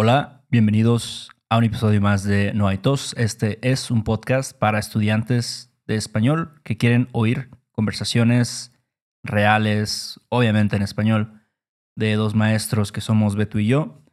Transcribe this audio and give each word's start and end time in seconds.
Hola, 0.00 0.44
bienvenidos 0.48 1.28
a 1.48 1.58
un 1.58 1.64
episodio 1.64 2.00
más 2.00 2.22
de 2.22 2.52
No 2.54 2.68
hay 2.68 2.78
tos. 2.78 3.16
Este 3.18 3.58
es 3.68 3.90
un 3.90 4.04
podcast 4.04 4.56
para 4.56 4.78
estudiantes 4.78 5.72
de 5.88 5.96
español 5.96 6.60
que 6.62 6.76
quieren 6.76 7.08
oír 7.10 7.50
conversaciones 7.72 8.72
reales, 9.24 10.20
obviamente 10.28 10.76
en 10.76 10.82
español, 10.82 11.42
de 11.96 12.14
dos 12.14 12.36
maestros 12.36 12.92
que 12.92 13.00
somos 13.00 13.34
Beto 13.34 13.58
y 13.58 13.66
yo. 13.66 14.04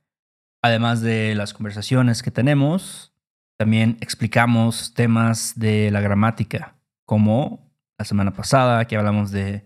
Además 0.63 1.01
de 1.01 1.35
las 1.35 1.53
conversaciones 1.53 2.23
que 2.23 2.31
tenemos, 2.31 3.13
también 3.55 3.97
explicamos 4.01 4.95
temas 4.95 5.53
de 5.55 5.91
la 5.91 6.01
gramática, 6.01 6.79
como 7.05 7.71
la 7.99 8.05
semana 8.05 8.33
pasada 8.33 8.85
que 8.85 8.97
hablamos 8.97 9.29
de 9.29 9.63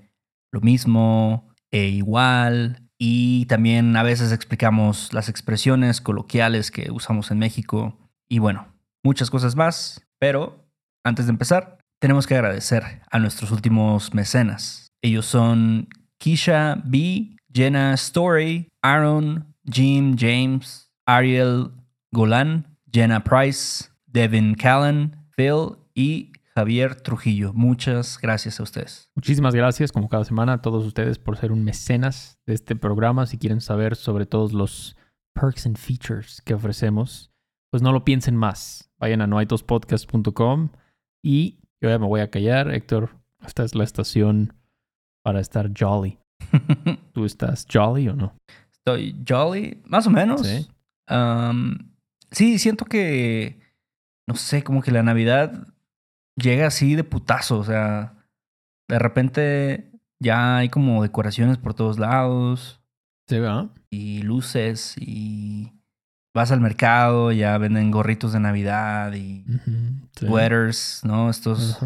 lo 0.51 0.59
mismo 0.59 1.47
e 1.71 1.85
igual, 1.85 2.88
y 2.99 3.45
también 3.45 3.95
a 3.95 4.03
veces 4.03 4.33
explicamos 4.33 5.13
las 5.13 5.29
expresiones 5.29 6.01
coloquiales 6.01 6.69
que 6.69 6.91
usamos 6.91 7.31
en 7.31 7.39
México 7.39 7.97
y 8.27 8.39
bueno, 8.39 8.67
muchas 9.03 9.31
cosas 9.31 9.55
más. 9.55 10.05
Pero 10.19 10.67
antes 11.05 11.25
de 11.25 11.31
empezar, 11.31 11.77
tenemos 11.99 12.27
que 12.27 12.35
agradecer 12.35 13.01
a 13.09 13.19
nuestros 13.19 13.51
últimos 13.51 14.13
mecenas. 14.13 14.91
Ellos 15.01 15.25
son 15.25 15.87
Kisha 16.17 16.81
B, 16.83 17.37
Jenna 17.53 17.93
Story, 17.93 18.67
Aaron, 18.83 19.55
Jim 19.63 20.17
James, 20.19 20.91
Ariel 21.05 21.71
Golan, 22.11 22.77
Jenna 22.91 23.23
Price, 23.23 23.85
Devin 24.07 24.55
Callan, 24.55 25.25
Phil 25.37 25.77
y 25.93 26.33
Javier 26.59 26.95
Trujillo. 26.95 27.53
Muchas 27.53 28.19
gracias 28.19 28.59
a 28.59 28.63
ustedes. 28.63 29.09
Muchísimas 29.15 29.55
gracias, 29.55 29.93
como 29.93 30.09
cada 30.09 30.25
semana, 30.25 30.53
a 30.55 30.61
todos 30.61 30.85
ustedes 30.85 31.17
por 31.17 31.37
ser 31.37 31.53
un 31.53 31.63
mecenas 31.63 32.37
de 32.45 32.53
este 32.53 32.75
programa. 32.75 33.25
Si 33.27 33.37
quieren 33.37 33.61
saber 33.61 33.95
sobre 33.95 34.25
todos 34.25 34.51
los 34.51 34.97
perks 35.33 35.65
and 35.67 35.77
features 35.77 36.41
que 36.41 36.53
ofrecemos, 36.53 37.31
pues 37.71 37.81
no 37.81 37.93
lo 37.93 38.03
piensen 38.03 38.35
más. 38.35 38.91
Vayan 38.97 39.21
a 39.21 39.27
noaitospodcast.com 39.27 40.71
y 41.23 41.61
yo 41.79 41.89
ya 41.89 41.97
me 41.97 42.07
voy 42.07 42.19
a 42.19 42.29
callar. 42.29 42.73
Héctor, 42.73 43.15
esta 43.45 43.63
es 43.63 43.73
la 43.73 43.85
estación 43.85 44.53
para 45.23 45.39
estar 45.39 45.71
jolly. 45.73 46.19
¿Tú 47.13 47.23
estás 47.23 47.65
jolly 47.71 48.09
o 48.09 48.17
no? 48.17 48.35
Estoy 48.73 49.15
jolly, 49.25 49.81
más 49.85 50.07
o 50.07 50.09
menos. 50.09 50.45
Sí, 50.45 50.67
sí 52.31 52.59
siento 52.59 52.83
que, 52.83 53.61
no 54.27 54.35
sé, 54.35 54.61
como 54.61 54.81
que 54.81 54.91
la 54.91 55.03
Navidad 55.03 55.65
llega 56.41 56.67
así 56.67 56.95
de 56.95 57.03
putazo, 57.03 57.59
o 57.59 57.63
sea, 57.63 58.15
de 58.87 58.99
repente 58.99 59.91
ya 60.19 60.57
hay 60.57 60.69
como 60.69 61.03
decoraciones 61.03 61.57
por 61.57 61.73
todos 61.73 61.99
lados. 61.99 62.81
Sí, 63.27 63.39
¿verdad? 63.39 63.69
Y 63.91 64.23
luces 64.23 64.95
y 64.97 65.71
vas 66.35 66.51
al 66.51 66.61
mercado, 66.61 67.31
ya 67.31 67.57
venden 67.57 67.91
gorritos 67.91 68.33
de 68.33 68.39
Navidad 68.39 69.13
y 69.13 69.45
sweaters, 70.17 71.01
¿no? 71.03 71.29
Estos 71.29 71.77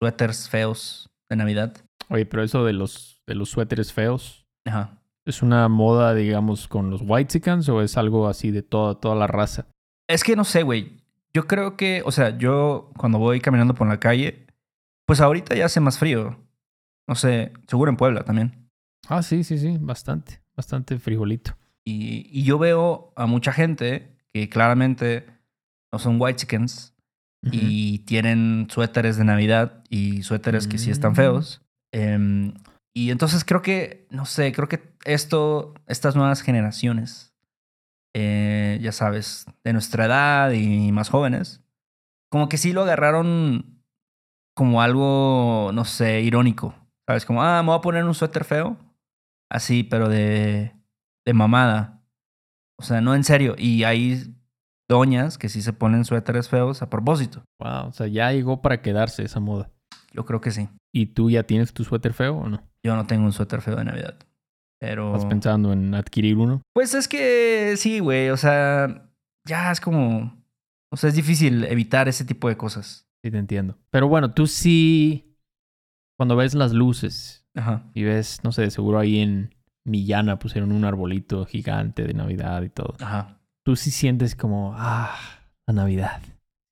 suéteres 0.00 0.48
feos 0.48 1.10
de 1.28 1.36
Navidad. 1.36 1.76
Oye, 2.08 2.26
pero 2.26 2.42
eso 2.42 2.64
de 2.64 2.72
los, 2.72 3.22
de 3.26 3.34
los 3.34 3.50
suéteres 3.50 3.92
feos. 3.92 4.46
Ajá. 4.66 4.98
¿Es 5.26 5.42
una 5.42 5.68
moda, 5.68 6.14
digamos, 6.14 6.66
con 6.66 6.90
los 6.90 7.02
Whitesicans 7.02 7.68
o 7.68 7.82
es 7.82 7.96
algo 7.96 8.28
así 8.28 8.50
de 8.50 8.62
toda, 8.62 8.98
toda 8.98 9.14
la 9.14 9.26
raza? 9.26 9.66
Es 10.08 10.24
que 10.24 10.34
no 10.34 10.44
sé, 10.44 10.62
güey. 10.62 10.99
Yo 11.32 11.46
creo 11.46 11.76
que, 11.76 12.02
o 12.04 12.10
sea, 12.10 12.36
yo 12.36 12.90
cuando 12.96 13.18
voy 13.18 13.40
caminando 13.40 13.74
por 13.74 13.88
la 13.88 14.00
calle, 14.00 14.46
pues 15.06 15.20
ahorita 15.20 15.54
ya 15.54 15.66
hace 15.66 15.80
más 15.80 15.98
frío. 15.98 16.38
No 17.08 17.14
sé, 17.14 17.52
seguro 17.68 17.90
en 17.90 17.96
Puebla 17.96 18.24
también. 18.24 18.68
Ah, 19.08 19.22
sí, 19.22 19.44
sí, 19.44 19.58
sí, 19.58 19.76
bastante, 19.80 20.42
bastante 20.56 20.98
frijolito. 20.98 21.56
Y, 21.84 22.28
y 22.30 22.44
yo 22.44 22.58
veo 22.58 23.12
a 23.16 23.26
mucha 23.26 23.52
gente 23.52 24.16
que 24.32 24.48
claramente 24.48 25.26
no 25.92 25.98
son 25.98 26.20
white 26.20 26.36
chickens 26.36 26.94
y 27.42 28.00
tienen 28.00 28.68
suéteres 28.70 29.16
de 29.16 29.24
Navidad 29.24 29.82
y 29.88 30.22
suéteres 30.22 30.66
que 30.66 30.78
sí 30.78 30.90
están 30.90 31.12
mm. 31.12 31.16
feos. 31.16 31.62
Em, 31.92 32.54
y 32.94 33.10
entonces 33.10 33.44
creo 33.44 33.62
que, 33.62 34.06
no 34.10 34.26
sé, 34.26 34.52
creo 34.52 34.68
que 34.68 34.92
esto, 35.04 35.74
estas 35.86 36.16
nuevas 36.16 36.42
generaciones 36.42 37.29
eh, 38.14 38.78
ya 38.80 38.92
sabes, 38.92 39.46
de 39.64 39.72
nuestra 39.72 40.06
edad 40.06 40.52
y 40.52 40.92
más 40.92 41.08
jóvenes, 41.08 41.62
como 42.30 42.48
que 42.48 42.58
sí 42.58 42.72
lo 42.72 42.82
agarraron 42.82 43.82
como 44.54 44.82
algo, 44.82 45.70
no 45.72 45.84
sé, 45.84 46.20
irónico. 46.20 46.74
¿Sabes? 47.08 47.24
Como, 47.24 47.42
ah, 47.42 47.62
me 47.62 47.68
voy 47.68 47.78
a 47.78 47.82
poner 47.82 48.04
un 48.04 48.14
suéter 48.14 48.44
feo. 48.44 48.76
Así, 49.50 49.82
pero 49.82 50.08
de, 50.08 50.76
de 51.26 51.32
mamada. 51.34 52.04
O 52.78 52.82
sea, 52.82 53.00
no 53.00 53.14
en 53.14 53.24
serio. 53.24 53.56
Y 53.58 53.82
hay 53.84 54.34
doñas 54.88 55.38
que 55.38 55.48
sí 55.48 55.62
se 55.62 55.72
ponen 55.72 56.04
suéteres 56.04 56.48
feos 56.48 56.82
a 56.82 56.90
propósito. 56.90 57.42
Wow, 57.58 57.88
o 57.88 57.92
sea, 57.92 58.06
ya 58.06 58.32
llegó 58.32 58.62
para 58.62 58.80
quedarse 58.80 59.24
esa 59.24 59.40
moda. 59.40 59.70
Yo 60.12 60.24
creo 60.24 60.40
que 60.40 60.50
sí. 60.50 60.68
¿Y 60.92 61.06
tú 61.06 61.30
ya 61.30 61.44
tienes 61.44 61.72
tu 61.72 61.84
suéter 61.84 62.12
feo 62.12 62.36
o 62.36 62.48
no? 62.48 62.62
Yo 62.84 62.94
no 62.94 63.06
tengo 63.06 63.24
un 63.24 63.32
suéter 63.32 63.60
feo 63.60 63.76
de 63.76 63.84
Navidad. 63.84 64.18
Pero... 64.80 65.14
¿Estás 65.14 65.28
pensando 65.28 65.72
en 65.72 65.94
adquirir 65.94 66.36
uno? 66.36 66.62
Pues 66.72 66.94
es 66.94 67.06
que 67.06 67.74
sí, 67.76 68.00
güey. 68.00 68.30
O 68.30 68.36
sea, 68.36 69.10
ya 69.46 69.70
es 69.70 69.80
como... 69.80 70.42
O 70.90 70.96
sea, 70.96 71.08
es 71.08 71.14
difícil 71.14 71.64
evitar 71.64 72.08
ese 72.08 72.24
tipo 72.24 72.48
de 72.48 72.56
cosas. 72.56 73.06
Sí, 73.22 73.30
te 73.30 73.38
entiendo. 73.38 73.78
Pero 73.90 74.08
bueno, 74.08 74.32
tú 74.32 74.46
sí... 74.46 75.36
Cuando 76.18 76.36
ves 76.36 76.54
las 76.54 76.72
luces 76.72 77.46
Ajá. 77.54 77.90
y 77.94 78.02
ves, 78.02 78.40
no 78.42 78.52
sé, 78.52 78.70
seguro 78.70 78.98
ahí 78.98 79.20
en 79.20 79.54
Millana 79.86 80.38
pusieron 80.38 80.72
un 80.72 80.84
arbolito 80.84 81.46
gigante 81.46 82.04
de 82.04 82.12
Navidad 82.12 82.62
y 82.62 82.68
todo. 82.68 82.94
Ajá. 83.00 83.38
Tú 83.64 83.74
sí 83.74 83.90
sientes 83.90 84.36
como, 84.36 84.74
ah, 84.76 85.16
la 85.66 85.72
Navidad. 85.72 86.20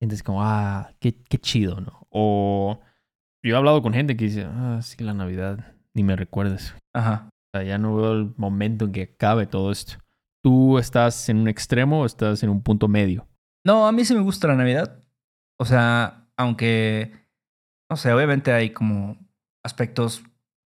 Sientes 0.01 0.23
como, 0.23 0.43
ah, 0.43 0.93
qué, 1.01 1.15
qué 1.15 1.39
chido, 1.39 1.81
¿no? 1.81 2.07
O 2.11 2.79
yo 3.43 3.55
he 3.55 3.57
hablado 3.57 3.81
con 3.81 3.95
gente 3.95 4.19
que 4.19 4.27
dice, 4.27 4.45
ah, 4.45 4.81
sí, 4.83 5.03
la 5.03 5.15
Navidad, 5.15 5.75
ni 5.95 6.03
me 6.03 6.15
recuerdes. 6.15 6.75
Ajá 6.95 7.31
ya 7.63 7.79
no 7.79 7.97
veo 7.97 8.13
el 8.13 8.35
momento 8.37 8.87
en 8.87 8.93
que 8.93 9.03
acabe 9.15 9.47
todo 9.47 9.71
esto. 9.73 9.95
¿Tú 10.43 10.79
estás 10.79 11.29
en 11.29 11.39
un 11.39 11.49
extremo 11.49 12.03
o 12.03 12.07
estás 12.07 12.43
en 12.43 12.51
un 12.51 12.63
punto 12.63 12.89
medio? 12.89 13.27
No, 13.67 13.87
a 13.87 13.93
mí 13.93 14.05
sí 14.05 14.15
me 14.15 14.21
gusta 14.21 14.49
la 14.49 14.55
Navidad. 14.55 15.05
O 15.59 15.65
sea, 15.65 16.29
aunque, 16.37 17.13
no 17.91 17.97
sé, 17.97 18.13
obviamente 18.13 18.53
hay 18.53 18.71
como 18.71 19.19
aspectos, 19.65 20.23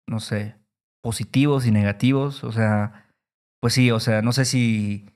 no 0.07 0.21
sé, 0.21 0.57
positivos 1.03 1.67
y 1.67 1.71
negativos. 1.71 2.45
O 2.45 2.53
sea, 2.53 3.09
pues 3.61 3.75
sí, 3.75 3.91
o 3.91 4.01
sea, 4.01 4.23
no 4.23 4.33
sé 4.33 4.45
si 4.45 5.07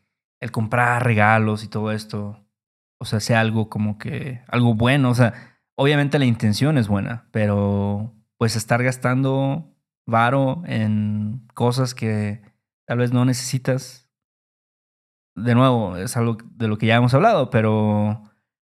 el 0.41 0.51
comprar 0.51 1.05
regalos 1.05 1.65
y 1.65 1.69
todo 1.69 1.93
esto, 1.93 2.47
o 3.01 3.05
sea, 3.05 3.21
sea 3.21 3.41
algo 3.41 3.69
como 3.69 3.99
que, 3.99 4.43
algo 4.49 4.75
bueno. 4.75 5.11
O 5.11 5.15
sea, 5.15 5.59
obviamente 5.77 6.19
la 6.19 6.25
intención 6.25 6.79
es 6.79 6.89
buena, 6.89 7.29
pero 7.31 8.15
pues 8.39 8.57
estar 8.57 8.83
gastando 8.83 9.76
varo 10.06 10.62
en 10.67 11.47
cosas 11.55 11.94
que 11.94 12.41
tal 12.87 12.99
vez 12.99 13.12
no 13.12 13.25
necesitas. 13.25 14.09
De 15.34 15.55
nuevo, 15.55 15.97
es 15.97 16.17
algo 16.17 16.39
de 16.55 16.69
lo 16.69 16.78
que 16.78 16.87
ya 16.87 16.97
hemos 16.97 17.12
hablado, 17.12 17.50
pero 17.50 18.22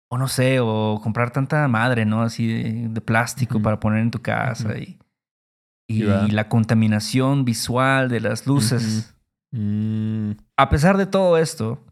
o 0.09 0.17
no 0.17 0.27
sé, 0.27 0.59
o 0.61 0.99
comprar 1.03 1.31
tanta 1.31 1.67
madre, 1.67 2.05
¿no? 2.05 2.21
Así 2.21 2.87
de, 2.87 3.01
plástico 3.01 3.61
para 3.61 3.79
poner 3.79 4.01
en 4.01 4.11
tu 4.11 4.21
casa 4.21 4.77
y, 4.77 4.97
y 5.87 6.03
la 6.03 6.49
contaminación 6.49 7.45
visual 7.45 8.09
de 8.09 8.21
las 8.21 8.47
luces. 8.47 9.15
Mm. 9.51 10.31
A 10.57 10.69
pesar 10.69 10.97
de 10.97 11.05
todo 11.05 11.37
esto, 11.37 11.85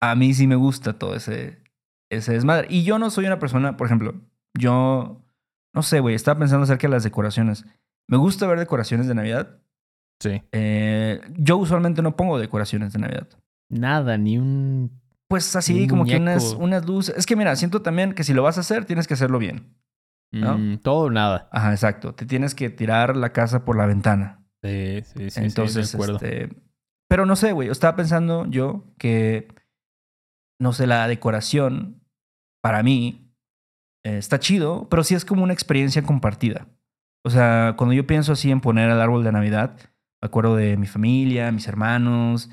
a 0.00 0.14
mí 0.14 0.34
sí 0.34 0.46
me 0.46 0.56
gusta 0.56 0.98
todo 0.98 1.14
ese, 1.14 1.62
ese 2.10 2.32
desmadre. 2.32 2.66
Y 2.70 2.84
yo 2.84 2.98
no 2.98 3.10
soy 3.10 3.26
una 3.26 3.38
persona, 3.38 3.76
por 3.76 3.86
ejemplo, 3.86 4.14
yo, 4.54 5.20
no 5.72 5.82
sé, 5.82 6.00
güey, 6.00 6.14
estaba 6.14 6.38
pensando 6.38 6.64
acerca 6.64 6.86
de 6.86 6.92
las 6.92 7.04
decoraciones. 7.04 7.64
Me 8.08 8.16
gusta 8.16 8.46
ver 8.46 8.58
decoraciones 8.58 9.06
de 9.06 9.14
Navidad. 9.14 9.58
Sí. 10.20 10.42
Eh, 10.52 11.20
yo 11.36 11.56
usualmente 11.56 12.02
no 12.02 12.16
pongo 12.16 12.38
decoraciones 12.38 12.92
de 12.92 13.00
Navidad. 13.00 13.28
Nada, 13.68 14.18
ni 14.18 14.38
un. 14.38 15.00
Pues 15.28 15.56
así, 15.56 15.88
como 15.88 16.04
que 16.04 16.16
unas, 16.16 16.52
unas 16.54 16.84
luces. 16.86 17.14
Es 17.16 17.24
que 17.24 17.36
mira, 17.36 17.56
siento 17.56 17.80
también 17.80 18.12
que 18.12 18.22
si 18.22 18.34
lo 18.34 18.42
vas 18.42 18.58
a 18.58 18.60
hacer, 18.60 18.84
tienes 18.84 19.06
que 19.06 19.14
hacerlo 19.14 19.38
bien. 19.38 19.74
¿no? 20.30 20.58
Mm, 20.58 20.78
todo 20.78 21.06
o 21.06 21.10
nada. 21.10 21.48
Ajá, 21.52 21.72
exacto. 21.72 22.14
Te 22.14 22.26
tienes 22.26 22.54
que 22.54 22.70
tirar 22.70 23.16
la 23.16 23.32
casa 23.32 23.64
por 23.64 23.76
la 23.76 23.86
ventana. 23.86 24.44
Sí, 24.62 25.02
sí, 25.04 25.30
sí. 25.30 25.40
Entonces, 25.42 25.88
sí, 25.88 25.98
este. 25.98 26.50
Pero 27.08 27.26
no 27.26 27.36
sé, 27.36 27.52
güey. 27.52 27.68
Estaba 27.68 27.96
pensando 27.96 28.46
yo 28.46 28.84
que. 28.98 29.48
No 30.60 30.72
sé, 30.72 30.86
la 30.86 31.08
decoración, 31.08 32.02
para 32.62 32.82
mí, 32.82 33.34
eh, 34.04 34.18
está 34.18 34.38
chido, 34.38 34.88
pero 34.88 35.02
sí 35.02 35.14
es 35.14 35.24
como 35.24 35.42
una 35.42 35.52
experiencia 35.52 36.02
compartida. 36.02 36.68
O 37.24 37.30
sea, 37.30 37.74
cuando 37.76 37.94
yo 37.94 38.06
pienso 38.06 38.32
así 38.32 38.50
en 38.50 38.60
poner 38.60 38.90
el 38.90 39.00
árbol 39.00 39.24
de 39.24 39.32
Navidad, 39.32 39.76
me 40.20 40.26
acuerdo 40.26 40.56
de 40.56 40.76
mi 40.76 40.86
familia, 40.86 41.50
mis 41.52 41.68
hermanos, 41.68 42.50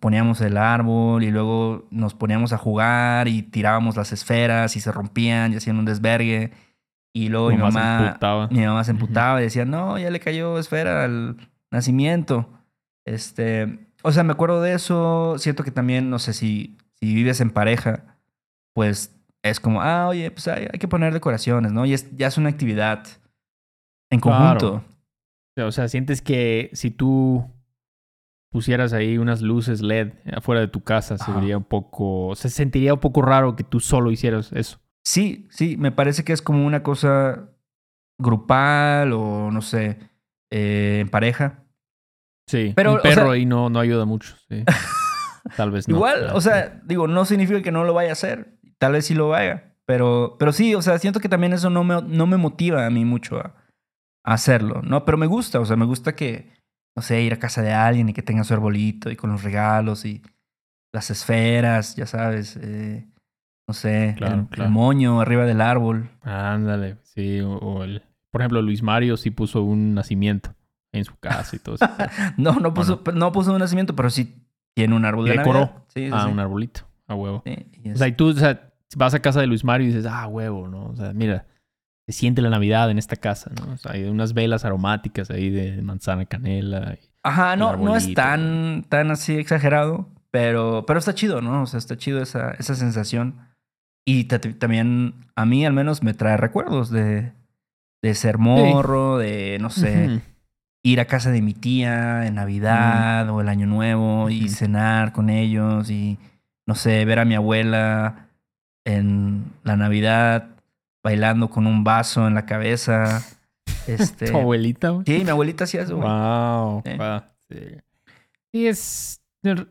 poníamos 0.00 0.40
el 0.40 0.56
árbol 0.56 1.24
y 1.24 1.30
luego 1.30 1.86
nos 1.90 2.14
poníamos 2.14 2.52
a 2.52 2.58
jugar 2.58 3.28
y 3.28 3.42
tirábamos 3.42 3.96
las 3.96 4.12
esferas 4.12 4.76
y 4.76 4.80
se 4.80 4.92
rompían 4.92 5.52
y 5.52 5.56
hacían 5.56 5.78
un 5.78 5.84
desvergue. 5.84 6.52
Y 7.14 7.28
luego 7.28 7.50
mi 7.50 7.58
mamá, 7.58 8.18
mi 8.50 8.64
mamá 8.64 8.84
se 8.84 8.92
emputaba 8.92 9.40
y 9.40 9.44
decía, 9.44 9.64
no, 9.64 9.98
ya 9.98 10.10
le 10.10 10.20
cayó 10.20 10.58
esfera 10.58 11.04
al 11.04 11.36
nacimiento. 11.70 12.48
Este, 13.04 13.88
O 14.02 14.12
sea, 14.12 14.22
me 14.22 14.32
acuerdo 14.32 14.62
de 14.62 14.72
eso. 14.72 15.36
Siento 15.38 15.64
que 15.64 15.70
también, 15.70 16.08
no 16.08 16.18
sé, 16.18 16.32
si, 16.32 16.78
si 16.94 17.14
vives 17.14 17.40
en 17.42 17.50
pareja, 17.50 18.16
pues 18.72 19.14
es 19.42 19.60
como, 19.60 19.82
ah, 19.82 20.08
oye, 20.08 20.30
pues 20.30 20.48
hay, 20.48 20.66
que 20.78 20.88
poner 20.88 21.12
decoraciones, 21.12 21.72
¿no? 21.72 21.84
Y 21.84 21.92
es, 21.92 22.16
ya 22.16 22.28
es 22.28 22.38
una 22.38 22.48
actividad 22.48 23.04
en 24.12 24.20
conjunto. 24.20 24.84
O 25.56 25.72
sea, 25.72 25.88
sientes 25.88 26.22
que 26.22 26.70
si 26.72 26.90
tú 26.90 27.44
pusieras 28.50 28.92
ahí 28.92 29.18
unas 29.18 29.42
luces 29.42 29.80
LED 29.82 30.12
afuera 30.32 30.60
de 30.60 30.68
tu 30.68 30.82
casa, 30.82 31.18
se 31.18 31.32
vería 31.32 31.56
un 31.56 31.64
poco, 31.64 32.34
se 32.34 32.50
sentiría 32.50 32.94
un 32.94 33.00
poco 33.00 33.22
raro 33.22 33.56
que 33.56 33.64
tú 33.64 33.80
solo 33.80 34.10
hicieras 34.10 34.52
eso. 34.52 34.78
Sí, 35.04 35.48
sí, 35.50 35.76
me 35.76 35.90
parece 35.90 36.24
que 36.24 36.32
es 36.32 36.42
como 36.42 36.64
una 36.64 36.82
cosa 36.82 37.48
grupal 38.18 39.12
o 39.12 39.50
no 39.50 39.62
sé, 39.62 39.98
eh, 40.50 40.98
en 41.00 41.08
pareja. 41.08 41.64
Sí, 42.46 42.72
pero, 42.76 42.94
un 42.94 43.00
perro 43.00 43.30
ahí 43.30 43.46
no, 43.46 43.68
no 43.70 43.80
ayuda 43.80 44.04
mucho. 44.04 44.36
Sí. 44.48 44.64
Tal 45.56 45.70
vez 45.70 45.88
no. 45.88 45.96
Igual, 45.96 46.30
o 46.34 46.40
sea, 46.40 46.80
digo, 46.84 47.08
no 47.08 47.24
significa 47.24 47.62
que 47.62 47.72
no 47.72 47.84
lo 47.84 47.94
vaya 47.94 48.10
a 48.10 48.12
hacer. 48.12 48.58
Tal 48.78 48.92
vez 48.92 49.06
sí 49.06 49.14
lo 49.14 49.28
vaya. 49.28 49.74
Pero, 49.86 50.36
pero 50.38 50.52
sí, 50.52 50.74
o 50.74 50.82
sea, 50.82 50.98
siento 50.98 51.20
que 51.20 51.28
también 51.28 51.52
eso 51.52 51.68
no 51.68 51.82
me, 51.82 52.00
no 52.02 52.26
me 52.26 52.36
motiva 52.36 52.86
a 52.86 52.90
mí 52.90 53.04
mucho 53.04 53.38
a, 53.38 53.54
hacerlo, 54.24 54.82
¿no? 54.82 55.04
Pero 55.04 55.18
me 55.18 55.26
gusta, 55.26 55.60
o 55.60 55.64
sea, 55.64 55.76
me 55.76 55.84
gusta 55.84 56.14
que, 56.14 56.50
no 56.96 57.02
sé, 57.02 57.22
ir 57.22 57.32
a 57.32 57.38
casa 57.38 57.62
de 57.62 57.72
alguien 57.72 58.08
y 58.08 58.12
que 58.12 58.22
tenga 58.22 58.44
su 58.44 58.54
arbolito 58.54 59.10
y 59.10 59.16
con 59.16 59.30
los 59.30 59.42
regalos 59.42 60.04
y 60.04 60.22
las 60.92 61.10
esferas, 61.10 61.96
ya 61.96 62.06
sabes. 62.06 62.56
Eh, 62.60 63.06
no 63.66 63.74
sé, 63.74 64.16
el, 64.18 64.68
moño 64.68 65.20
arriba 65.20 65.44
del 65.44 65.60
árbol. 65.60 66.10
Ándale, 66.22 66.98
sí, 67.02 67.40
o, 67.40 67.84
el, 67.84 68.02
por 68.30 68.40
ejemplo, 68.40 68.60
Luis 68.60 68.82
Mario 68.82 69.16
sí 69.16 69.30
puso 69.30 69.62
un 69.62 69.94
nacimiento 69.94 70.54
en 70.92 71.04
su 71.04 71.16
casa 71.16 71.56
y 71.56 71.58
todo 71.58 71.76
eso. 71.76 71.86
no, 72.36 72.54
no 72.60 72.74
puso, 72.74 73.02
no? 73.14 73.32
puso 73.32 73.52
un 73.52 73.58
nacimiento, 73.58 73.94
pero 73.96 74.10
sí 74.10 74.44
tiene 74.74 74.94
un 74.94 75.04
árbol 75.04 75.26
de 75.26 75.38
decoró. 75.38 75.86
Sí, 75.88 76.08
ah, 76.12 76.26
un 76.26 76.40
arbolito, 76.40 76.82
a 77.06 77.14
huevo. 77.14 77.44
o 77.46 77.96
sea, 77.96 78.08
y 78.08 78.12
tú, 78.12 78.28
o 78.28 78.32
sea, 78.32 78.72
vas 78.96 79.14
a 79.14 79.20
casa 79.20 79.40
de 79.40 79.46
Luis 79.46 79.64
Mario 79.64 79.86
y 79.86 79.92
dices, 79.92 80.06
ah, 80.06 80.26
huevo, 80.26 80.68
¿no? 80.68 80.86
O 80.86 80.96
sea, 80.96 81.12
mira, 81.12 81.46
se 82.06 82.12
siente 82.12 82.42
la 82.42 82.50
Navidad 82.50 82.90
en 82.90 82.98
esta 82.98 83.16
casa, 83.16 83.50
¿no? 83.54 83.72
O 83.72 83.76
sea, 83.76 83.92
hay 83.92 84.04
unas 84.04 84.34
velas 84.34 84.64
aromáticas 84.64 85.30
ahí 85.30 85.50
de 85.50 85.80
manzana 85.82 86.26
canela. 86.26 86.98
Ajá, 87.22 87.56
no, 87.56 87.76
no 87.76 87.96
es 87.96 88.12
tan, 88.14 88.84
tan 88.88 89.10
así 89.10 89.36
exagerado, 89.36 90.08
pero, 90.30 90.84
pero 90.86 90.98
está 90.98 91.14
chido, 91.14 91.40
¿no? 91.40 91.62
O 91.62 91.66
sea, 91.66 91.78
está 91.78 91.96
chido 91.96 92.20
esa, 92.20 92.52
esa 92.52 92.74
sensación. 92.74 93.36
Y 94.04 94.24
también 94.24 95.14
a 95.36 95.46
mí 95.46 95.64
al 95.64 95.72
menos 95.72 96.02
me 96.02 96.12
trae 96.12 96.36
recuerdos 96.36 96.90
de, 96.90 97.32
de 98.02 98.14
ser 98.16 98.38
morro, 98.38 99.18
de, 99.18 99.58
no 99.60 99.70
sé, 99.70 100.20
ir 100.82 100.98
a 100.98 101.04
casa 101.04 101.30
de 101.30 101.40
mi 101.40 101.54
tía 101.54 102.26
en 102.26 102.34
Navidad 102.34 103.30
o 103.30 103.40
el 103.40 103.48
Año 103.48 103.66
Nuevo 103.66 104.28
y 104.28 104.48
cenar 104.48 105.12
con 105.12 105.30
ellos 105.30 105.88
y, 105.88 106.18
no 106.66 106.74
sé, 106.74 107.04
ver 107.04 107.20
a 107.20 107.24
mi 107.24 107.36
abuela 107.36 108.26
en 108.84 109.44
la 109.62 109.76
Navidad 109.76 110.51
bailando 111.02 111.50
con 111.50 111.66
un 111.66 111.84
vaso 111.84 112.26
en 112.26 112.34
la 112.34 112.46
cabeza. 112.46 113.24
Este, 113.88 114.30
¿Tu 114.30 114.36
abuelita? 114.36 115.00
Sí, 115.04 115.24
mi 115.24 115.30
abuelita 115.30 115.64
hacía 115.64 115.82
eso. 115.82 115.96
Wow. 115.96 116.84
Sí. 117.48 117.56
Y 118.52 118.66
es... 118.66 119.20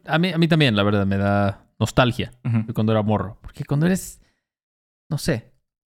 A 0.05 0.19
mí, 0.19 0.33
a 0.33 0.37
mí 0.37 0.47
también, 0.49 0.75
la 0.75 0.83
verdad, 0.83 1.05
me 1.05 1.15
da 1.15 1.65
nostalgia 1.79 2.33
de 2.43 2.73
cuando 2.73 2.91
era 2.91 3.03
morro. 3.03 3.37
Porque 3.41 3.63
cuando 3.63 3.85
eres 3.85 4.21
no 5.11 5.17
sé. 5.17 5.51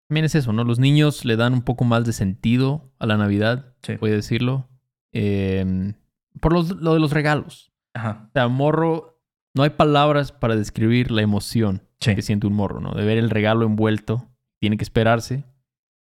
También 0.09 0.25
es 0.25 0.35
eso, 0.35 0.51
¿no? 0.53 0.63
Los 0.65 0.77
niños 0.77 1.25
le 1.25 1.37
dan 1.37 1.53
un 1.53 1.61
poco 1.61 1.85
más 1.85 2.03
de 2.05 2.13
sentido 2.13 2.91
a 2.99 3.07
la 3.07 3.17
Navidad, 3.17 3.73
sí. 3.81 3.95
puede 3.97 4.15
decirlo. 4.15 4.67
Em, 5.13 5.93
por 6.41 6.53
lo 6.53 6.63
de 6.63 6.99
los 6.99 7.11
regalos. 7.11 7.71
Ajá. 7.93 8.27
O 8.27 8.31
sea, 8.33 8.47
morro, 8.49 9.21
no 9.55 9.63
hay 9.63 9.71
palabras 9.71 10.33
para 10.33 10.57
describir 10.57 11.11
la 11.11 11.21
emoción 11.21 11.81
que 11.97 12.21
siente 12.21 12.45
un 12.45 12.53
morro, 12.53 12.81
¿no? 12.81 12.91
De 12.91 13.05
ver 13.05 13.17
el 13.17 13.29
regalo 13.29 13.65
envuelto. 13.65 14.29
Tiene 14.59 14.77
que 14.77 14.83
esperarse 14.83 15.43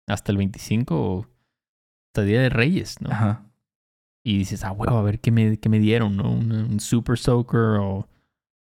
hasta 0.08 0.32
el 0.32 0.38
25 0.38 0.96
o 0.96 1.22
hasta 2.08 2.22
el 2.22 2.28
Día 2.28 2.42
de 2.42 2.50
Reyes, 2.50 3.02
¿no? 3.02 3.12
Ajá. 3.12 3.44
Y 4.24 4.38
dices, 4.40 4.64
ah, 4.64 4.72
huevo, 4.72 4.98
a 4.98 5.04
ver 5.04 5.20
qué 5.20 5.32
me, 5.32 5.58
qué 5.58 5.70
me 5.70 5.80
dieron, 5.80 6.18
¿no? 6.18 6.32
Un, 6.32 6.80
Super 6.80 7.18
Soaker 7.18 7.80
o 7.80 8.10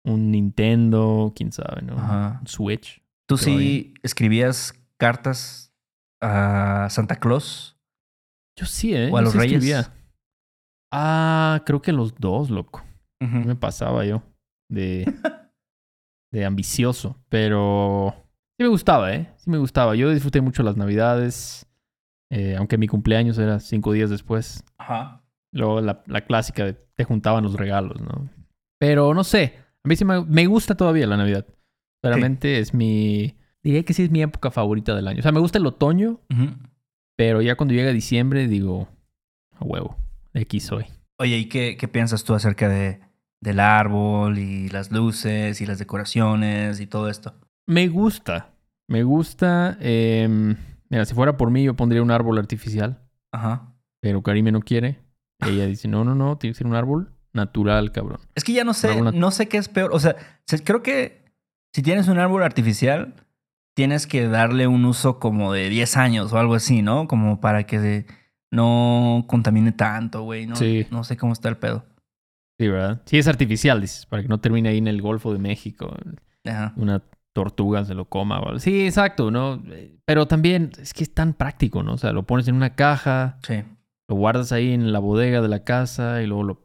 un 0.05 0.31
Nintendo, 0.31 1.33
quién 1.35 1.51
sabe, 1.51 1.81
¿no? 1.81 1.97
Ajá. 1.97 2.37
Un 2.41 2.47
Switch. 2.47 3.01
¿Tú 3.27 3.37
sí 3.37 3.93
escribías 4.03 4.73
cartas 4.97 5.73
a 6.21 6.87
Santa 6.89 7.17
Claus? 7.17 7.77
Yo 8.55 8.65
sí, 8.65 8.95
¿eh? 8.95 9.09
O 9.11 9.17
a 9.17 9.21
los 9.21 9.35
Reyes. 9.35 9.89
Ah, 10.91 11.63
creo 11.65 11.81
que 11.81 11.91
los 11.91 12.15
dos, 12.15 12.49
loco. 12.49 12.83
Me 13.19 13.55
pasaba 13.55 14.05
yo 14.05 14.21
de, 14.69 15.11
de 16.31 16.45
ambicioso, 16.45 17.19
pero 17.29 18.26
sí 18.57 18.63
me 18.63 18.67
gustaba, 18.69 19.13
¿eh? 19.13 19.31
Sí 19.37 19.49
me 19.49 19.57
gustaba. 19.57 19.95
Yo 19.95 20.09
disfruté 20.09 20.41
mucho 20.41 20.63
las 20.63 20.77
Navidades, 20.77 21.67
eh, 22.29 22.55
aunque 22.57 22.77
mi 22.77 22.87
cumpleaños 22.87 23.37
era 23.37 23.59
cinco 23.59 23.93
días 23.93 24.09
después. 24.09 24.63
Ajá. 24.77 25.23
Luego 25.51 25.81
la, 25.81 26.03
la, 26.07 26.21
clásica 26.21 26.65
de 26.65 26.73
te 26.73 27.03
juntaban 27.03 27.43
los 27.43 27.53
regalos, 27.53 28.01
¿no? 28.01 28.29
Pero 28.79 29.13
no 29.13 29.23
sé, 29.23 29.53
a 29.83 29.87
mí 29.87 29.95
sí 29.95 30.03
me, 30.03 30.23
me 30.25 30.45
gusta 30.47 30.75
todavía 30.75 31.07
la 31.07 31.17
Navidad. 31.17 31.45
Realmente 32.03 32.59
es 32.59 32.73
mi. 32.73 33.37
Diría 33.63 33.83
que 33.83 33.93
sí 33.93 34.03
es 34.03 34.11
mi 34.11 34.21
época 34.21 34.51
favorita 34.51 34.95
del 34.95 35.07
año. 35.07 35.19
O 35.19 35.21
sea, 35.21 35.31
me 35.31 35.39
gusta 35.39 35.57
el 35.57 35.65
otoño, 35.65 36.21
pero 37.15 37.41
ya 37.41 37.55
cuando 37.55 37.73
llega 37.73 37.91
diciembre 37.91 38.47
digo, 38.47 38.87
a 39.53 39.65
huevo, 39.65 39.97
aquí 40.33 40.59
soy. 40.59 40.85
Oye, 41.19 41.37
¿y 41.37 41.45
qué, 41.49 41.75
qué 41.77 41.87
piensas 41.87 42.23
tú 42.23 42.33
acerca 42.33 42.69
de, 42.69 43.01
del 43.41 43.59
árbol 43.59 44.37
y 44.37 44.69
las 44.69 44.91
luces 44.91 45.59
y 45.59 45.65
las 45.65 45.79
decoraciones 45.79 46.79
y 46.79 46.87
todo 46.87 47.09
esto? 47.09 47.33
Me 47.67 47.87
gusta. 47.89 48.53
Me 48.87 49.03
gusta. 49.03 49.77
Em, 49.81 50.55
mira, 50.89 51.05
si 51.05 51.13
fuera 51.13 51.37
por 51.37 51.51
mí, 51.51 51.63
yo 51.63 51.75
pondría 51.75 52.01
un 52.01 52.11
árbol 52.11 52.37
artificial. 52.39 52.99
Ajá. 53.31 53.73
Pero 53.99 54.23
Karime 54.23 54.51
no 54.51 54.61
quiere. 54.61 54.99
Ella 55.39 55.67
dice, 55.67 55.87
no, 55.87 56.03
no, 56.03 56.15
no, 56.15 56.37
tiene 56.37 56.53
que 56.53 56.57
ser 56.57 56.67
un 56.67 56.75
árbol 56.75 57.11
natural, 57.33 57.91
cabrón. 57.91 58.19
Es 58.33 58.43
que 58.43 58.53
ya 58.53 58.63
no 58.63 58.73
sé, 58.73 58.99
no 59.01 59.31
sé 59.31 59.47
qué 59.47 59.57
es 59.57 59.67
peor. 59.67 59.91
O 59.93 59.99
sea, 59.99 60.15
creo 60.63 60.81
que 60.81 61.25
si 61.73 61.83
tienes 61.83 62.07
un 62.07 62.17
árbol 62.17 62.41
artificial, 62.41 63.13
tienes 63.75 64.07
que 64.07 64.27
darle 64.27 64.65
un 64.65 64.85
uso 64.85 65.19
como 65.19 65.53
de 65.53 65.69
10 65.69 65.97
años 65.97 66.33
o 66.33 66.39
algo 66.39 66.55
así, 66.55 66.81
¿no? 66.81 67.07
Como 67.07 67.39
para 67.39 67.65
que 67.67 68.07
no 68.49 69.25
contamine 69.27 69.73
tanto, 69.73 70.23
güey. 70.23 70.47
No, 70.47 70.55
no 70.89 71.03
sé 71.03 71.17
cómo 71.17 71.33
está 71.33 71.49
el 71.49 71.57
pedo. 71.57 71.85
Sí, 72.57 72.67
¿verdad? 72.67 73.03
Sí, 73.05 73.19
es 73.19 73.27
artificial, 73.27 73.81
dices, 73.81 74.07
para 74.07 74.23
que 74.23 74.29
no 74.29 74.39
termine 74.39 74.69
ahí 74.69 74.79
en 74.79 74.87
el 74.87 75.01
Golfo 75.01 75.31
de 75.31 75.39
México. 75.39 75.93
Ajá. 76.43 76.73
Una 76.77 77.03
tortuga 77.37 77.85
se 77.85 77.93
lo 77.93 78.05
coma. 78.05 78.41
Sí, 78.57 78.87
exacto, 78.87 79.29
¿no? 79.29 79.61
Pero 80.05 80.27
también 80.27 80.71
es 80.79 80.91
que 80.91 81.03
es 81.03 81.13
tan 81.13 81.35
práctico, 81.35 81.83
¿no? 81.83 81.93
O 81.93 81.97
sea, 81.99 82.11
lo 82.11 82.23
pones 82.23 82.47
en 82.47 82.55
una 82.55 82.73
caja, 82.73 83.37
sí. 83.43 83.63
lo 84.07 84.15
guardas 84.15 84.51
ahí 84.51 84.73
en 84.73 84.91
la 84.91 84.97
bodega 84.97 85.39
de 85.39 85.47
la 85.47 85.63
casa 85.63 86.23
y 86.23 86.25
luego 86.25 86.41
lo, 86.41 86.61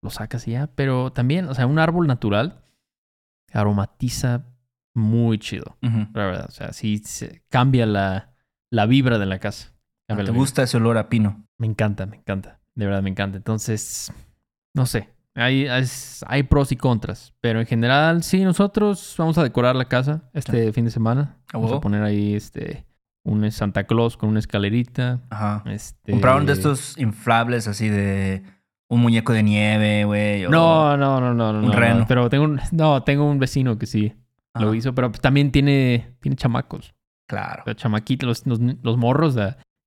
lo 0.00 0.08
sacas 0.08 0.48
y 0.48 0.52
ya. 0.52 0.68
Pero 0.68 1.12
también, 1.12 1.46
o 1.46 1.54
sea, 1.54 1.66
un 1.66 1.78
árbol 1.78 2.06
natural 2.06 2.64
aromatiza 3.52 4.46
muy 4.94 5.38
chido. 5.38 5.76
La 5.82 6.24
verdad. 6.24 6.46
O 6.48 6.52
sea, 6.52 6.72
sí 6.72 7.02
se 7.04 7.42
cambia 7.50 7.84
la, 7.84 8.32
la 8.70 8.86
vibra 8.86 9.18
de 9.18 9.26
la 9.26 9.40
casa. 9.40 9.74
Ah, 10.08 10.16
¿Te 10.16 10.30
gusta 10.30 10.62
ese 10.62 10.78
olor 10.78 10.96
a 10.96 11.10
pino? 11.10 11.46
Me 11.58 11.66
encanta, 11.66 12.06
me 12.06 12.16
encanta. 12.16 12.60
De 12.74 12.86
verdad 12.86 13.02
me 13.02 13.10
encanta. 13.10 13.36
Entonces, 13.36 14.10
no 14.74 14.86
sé. 14.86 15.13
Hay, 15.36 15.66
hay, 15.66 16.42
pros 16.44 16.70
y 16.70 16.76
contras. 16.76 17.34
Pero 17.40 17.60
en 17.60 17.66
general, 17.66 18.22
sí, 18.22 18.44
nosotros 18.44 19.14
vamos 19.18 19.36
a 19.38 19.42
decorar 19.42 19.74
la 19.74 19.86
casa 19.86 20.22
este 20.32 20.72
fin 20.72 20.84
de 20.84 20.90
semana. 20.90 21.36
Vamos 21.52 21.72
a 21.72 21.80
poner 21.80 22.02
ahí 22.02 22.34
este 22.34 22.86
un 23.24 23.50
Santa 23.50 23.84
Claus 23.84 24.16
con 24.16 24.28
una 24.28 24.38
escalerita. 24.38 25.20
Ajá. 25.30 25.62
Este... 25.66 26.12
Compraron 26.12 26.46
de 26.46 26.52
estos 26.52 26.96
inflables 26.98 27.66
así 27.68 27.88
de 27.88 28.42
un 28.88 29.00
muñeco 29.00 29.32
de 29.32 29.42
nieve, 29.42 30.04
güey. 30.04 30.42
No, 30.42 30.96
no, 30.96 31.20
no, 31.20 31.34
no, 31.34 31.52
no. 31.52 31.66
Un 31.66 31.72
reno. 31.72 32.04
Pero 32.06 32.28
tengo 32.28 32.44
un, 32.44 32.60
no, 32.72 33.02
tengo 33.02 33.24
un 33.24 33.38
vecino 33.38 33.78
que 33.78 33.86
sí 33.86 34.14
lo 34.60 34.74
hizo, 34.74 34.94
pero 34.94 35.10
también 35.10 35.50
tiene, 35.50 36.14
tiene 36.20 36.36
chamacos. 36.36 36.94
Claro. 37.26 37.64
Los 37.66 37.76
chamaquitos, 37.76 38.46
los, 38.46 38.60
los, 38.60 38.96
morros 38.96 39.36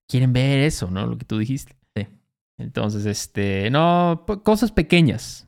quieren 0.09 0.33
ver 0.33 0.59
eso, 0.59 0.89
¿no? 0.89 1.05
Lo 1.05 1.17
que 1.17 1.25
tú 1.25 1.37
dijiste. 1.37 1.76
Sí. 2.57 2.63
Entonces, 2.63 3.05
este, 3.05 3.69
no, 3.69 4.25
cosas 4.43 4.71
pequeñas, 4.71 5.47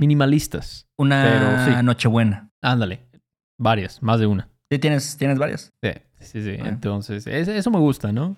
minimalistas. 0.00 0.88
Una 0.96 1.82
nochebuena. 1.82 2.50
Ándale, 2.62 3.06
varias, 3.58 4.02
más 4.02 4.20
de 4.20 4.26
una. 4.26 4.48
Sí, 4.70 4.78
tienes, 4.78 5.16
tienes 5.16 5.38
varias. 5.38 5.72
Sí, 5.82 5.90
sí, 6.20 6.42
sí. 6.42 6.56
Entonces, 6.58 7.26
eso 7.26 7.70
me 7.70 7.78
gusta, 7.78 8.12
¿no? 8.12 8.36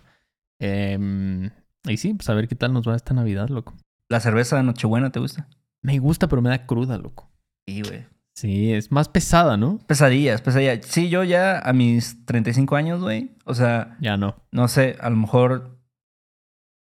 Em, 0.60 1.50
y 1.84 1.96
sí, 1.96 2.14
pues 2.14 2.28
a 2.28 2.34
ver 2.34 2.48
qué 2.48 2.56
tal 2.56 2.72
nos 2.72 2.86
va 2.86 2.96
esta 2.96 3.14
Navidad, 3.14 3.48
loco. 3.48 3.74
¿La 4.08 4.20
cerveza 4.20 4.56
de 4.56 4.62
Nochebuena 4.64 5.10
te 5.10 5.20
gusta? 5.20 5.48
Me 5.82 5.98
gusta, 5.98 6.28
pero 6.28 6.42
me 6.42 6.48
da 6.50 6.66
cruda, 6.66 6.98
loco. 6.98 7.30
Sí, 7.66 7.82
güey. 7.82 8.06
Sí, 8.34 8.72
es 8.72 8.92
más 8.92 9.08
pesada, 9.08 9.56
¿no? 9.56 9.78
Pesadilla, 9.86 10.34
es 10.34 10.42
pesadilla. 10.42 10.80
Sí, 10.82 11.08
yo 11.08 11.24
ya 11.24 11.58
a 11.58 11.72
mis 11.72 12.24
35 12.24 12.76
años, 12.76 13.00
güey. 13.00 13.32
O 13.44 13.54
sea. 13.54 13.96
Ya 14.00 14.16
no. 14.16 14.36
No 14.52 14.68
sé, 14.68 14.96
a 15.00 15.10
lo 15.10 15.16
mejor 15.16 15.77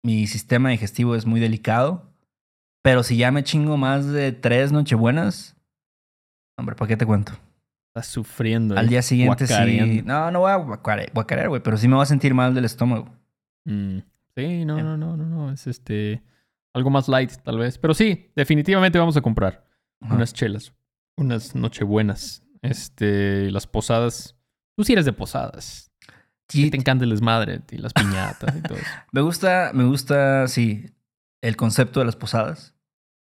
mi 0.05 0.27
sistema 0.27 0.69
digestivo 0.69 1.17
es 1.17 1.27
muy 1.27 1.41
delicado. 1.41 2.13
Pero 2.83 3.03
si 3.03 3.17
ya 3.17 3.33
me 3.33 3.43
chingo 3.43 3.79
más 3.79 4.07
de 4.07 4.31
tres 4.33 4.71
nochebuenas, 4.71 5.57
hombre, 6.59 6.77
¿para 6.77 6.89
qué 6.89 6.97
te 6.99 7.07
cuento? 7.07 7.33
Estás 7.89 8.09
sufriendo. 8.09 8.77
Al 8.77 8.89
día 8.89 9.01
siguiente 9.01 9.47
sí. 9.47 10.03
No, 10.05 10.31
no 10.31 10.41
voy 10.41 10.51
a 10.51 10.57
guacarear, 10.57 11.49
güey, 11.49 11.63
pero 11.63 11.79
sí 11.79 11.89
me 11.89 11.95
voy 11.95 12.03
a 12.03 12.07
sentir 12.07 12.35
mal 12.35 12.55
del 12.55 12.67
estómago. 12.67 13.09
Mm, 13.65 13.99
sí, 14.37 14.65
no, 14.67 14.83
no, 14.83 14.99
no, 14.99 15.17
no, 15.17 15.25
no. 15.25 15.51
Es 15.51 15.67
este. 15.67 16.23
Algo 16.75 16.91
más 16.91 17.09
light, 17.09 17.31
tal 17.43 17.57
vez. 17.57 17.79
Pero 17.79 17.95
sí, 17.95 18.31
definitivamente 18.37 18.99
vamos 18.99 19.17
a 19.17 19.23
comprar 19.23 19.65
unas 20.01 20.35
chelas. 20.35 20.75
Unas 21.17 21.55
nochebuenas. 21.55 22.43
Este, 22.61 23.51
las 23.51 23.67
posadas. 23.67 24.37
Tú 24.77 24.85
sí 24.85 24.93
eres 24.93 25.07
de 25.07 25.13
posadas. 25.13 25.91
Sí, 26.49 26.71
te 26.71 26.77
encanta 26.77 27.05
el 27.05 27.11
desmadre 27.11 27.63
y 27.71 27.79
las 27.79 27.93
piñatas 27.93 28.57
y 28.57 28.61
todo 28.61 28.77
eso. 28.77 28.87
me 29.13 29.21
gusta, 29.21 29.71
me 29.73 29.85
gusta, 29.85 30.47
sí, 30.49 30.87
el 31.43 31.57
concepto 31.57 32.01
de 32.01 32.07
las 32.07 32.17
posadas. 32.17 32.75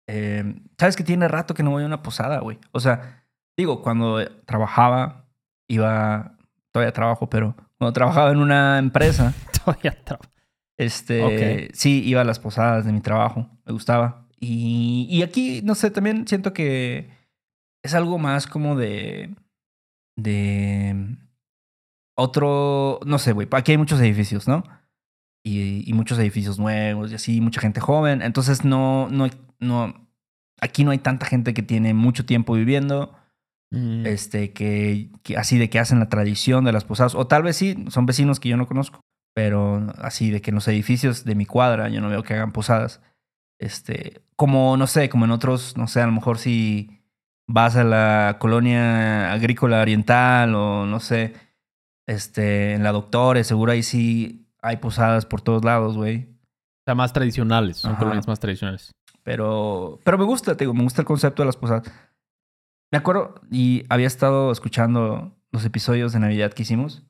Eh, 0.09 0.61
Sabes 0.79 0.97
que 0.97 1.05
tiene 1.05 1.29
rato 1.29 1.55
que 1.55 1.63
no 1.63 1.71
voy 1.71 1.85
a 1.85 1.87
una 1.87 2.03
posada, 2.03 2.41
güey. 2.41 2.59
O 2.73 2.81
sea, 2.81 3.25
digo, 3.57 3.83
cuando 3.83 4.27
trabajaba, 4.45 5.29
iba, 5.69 6.37
todavía 6.73 6.93
trabajo, 6.93 7.31
pero 7.31 7.55
cuando 7.79 7.93
trabajaba 7.93 8.33
en 8.33 8.39
una 8.39 8.79
empresa. 8.79 9.33
todavía 9.65 9.97
trabajo. 10.05 10.31
Este, 10.77 11.71
sí, 11.75 12.03
iba 12.05 12.23
a 12.23 12.25
las 12.25 12.41
posadas 12.41 12.85
de 12.85 12.93
mi 12.93 13.01
trabajo, 13.01 13.49
me 13.65 13.73
gustaba. 13.73 14.27
Y, 14.41 15.07
y 15.09 15.23
aquí, 15.23 15.61
no 15.63 15.77
sé, 15.77 15.91
también 15.93 16.27
siento 16.27 16.53
que 16.53 17.11
es 17.85 17.95
algo 17.95 18.19
más 18.19 18.49
como 18.49 18.75
de, 18.75 19.37
de 20.17 21.17
otro, 22.15 23.01
no 23.05 23.19
sé, 23.19 23.33
güey, 23.33 23.49
aquí 23.53 23.73
hay 23.73 23.79
muchos 23.79 24.01
edificios, 24.01 24.49
¿no? 24.49 24.65
Y, 25.45 25.89
y, 25.89 25.93
muchos 25.93 26.19
edificios 26.19 26.59
nuevos 26.59 27.11
y 27.11 27.17
así, 27.17 27.41
mucha 27.41 27.61
gente 27.61 27.81
joven. 27.81 28.23
Entonces 28.23 28.65
no, 28.65 29.09
no, 29.11 29.29
no, 29.59 30.09
aquí 30.61 30.85
no 30.85 30.93
hay 30.93 30.99
tanta 30.99 31.27
gente 31.27 31.53
que 31.53 31.63
tiene 31.63 31.95
mucho 31.95 32.25
tiempo 32.25 32.55
viviendo. 32.55 33.15
Mm. 33.73 34.07
Este, 34.07 34.53
que, 34.53 35.11
que, 35.23 35.37
así 35.37 35.59
de 35.59 35.71
que 35.71 35.79
hacen 35.79 35.99
la 35.99 36.09
tradición 36.09 36.65
de 36.65 36.73
las 36.73 36.85
posadas. 36.85 37.15
O 37.15 37.27
tal 37.27 37.43
vez 37.43 37.57
sí, 37.57 37.85
son 37.89 38.07
vecinos 38.07 38.39
que 38.39 38.51
yo 38.51 38.57
no 38.57 38.69
conozco. 38.69 39.01
Pero 39.35 39.93
así 39.99 40.31
de 40.31 40.43
que 40.43 40.51
en 40.51 40.57
los 40.57 40.69
edificios 40.69 41.25
de 41.25 41.35
mi 41.35 41.47
cuadra 41.47 41.89
yo 41.89 42.01
no 42.01 42.09
veo 42.09 42.23
que 42.23 42.35
hagan 42.35 42.53
posadas. 42.53 43.01
Este, 43.59 44.21
como, 44.37 44.77
no 44.77 44.87
sé, 44.87 45.09
como 45.09 45.25
en 45.25 45.31
otros, 45.31 45.77
no 45.77 45.89
sé, 45.89 46.03
a 46.03 46.07
lo 46.07 46.13
mejor 46.13 46.39
si 46.39 47.01
vas 47.49 47.77
a 47.77 47.85
la 47.85 48.37
colonia 48.39 49.33
agrícola 49.33 49.81
oriental 49.81 50.55
o 50.55 50.87
no 50.87 51.01
sé, 51.01 51.35
este, 52.07 52.75
en 52.75 52.83
la 52.83 52.93
Doctores, 52.93 53.47
seguro 53.47 53.73
ahí 53.73 53.83
sí 53.83 54.47
hay 54.61 54.77
posadas 54.77 55.27
por 55.27 55.41
todos 55.41 55.65
lados, 55.65 55.97
güey. 55.97 56.25
O 56.25 56.85
sea, 56.85 56.95
más 56.95 57.13
tradicionales, 57.13 57.79
son 57.79 57.97
colonias 57.97 58.27
más 58.27 58.41
tradicionales. 58.41 58.93
Pero, 59.23 60.01
pero 60.05 60.19
me 60.19 60.25
gusta, 60.25 60.57
te 60.57 60.65
digo, 60.65 60.75
me 60.75 60.83
gusta 60.83 61.03
el 61.03 61.07
concepto 61.07 61.43
de 61.43 61.47
las 61.47 61.57
posadas. 61.57 61.93
Me 62.91 62.99
acuerdo, 62.99 63.35
y 63.51 63.85
había 63.89 64.07
estado 64.07 64.51
escuchando 64.53 65.37
los 65.53 65.65
episodios 65.65 66.13
de 66.13 66.21
Navidad 66.21 66.53
que 66.53 66.63
hicimos. 66.63 67.05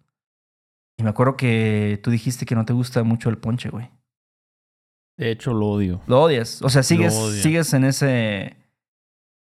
Y 0.98 1.02
me 1.02 1.10
acuerdo 1.10 1.36
que 1.36 1.98
tú 2.02 2.10
dijiste 2.10 2.44
que 2.44 2.54
no 2.54 2.64
te 2.64 2.72
gusta 2.72 3.02
mucho 3.02 3.30
el 3.30 3.38
ponche, 3.38 3.70
güey. 3.70 3.90
De 5.16 5.30
hecho, 5.30 5.54
lo 5.54 5.68
odio. 5.68 6.02
Lo 6.06 6.22
odias. 6.22 6.62
O 6.62 6.68
sea, 6.68 6.82
sigues, 6.82 7.14
sigues 7.42 7.72
en 7.72 7.84
ese. 7.84 8.56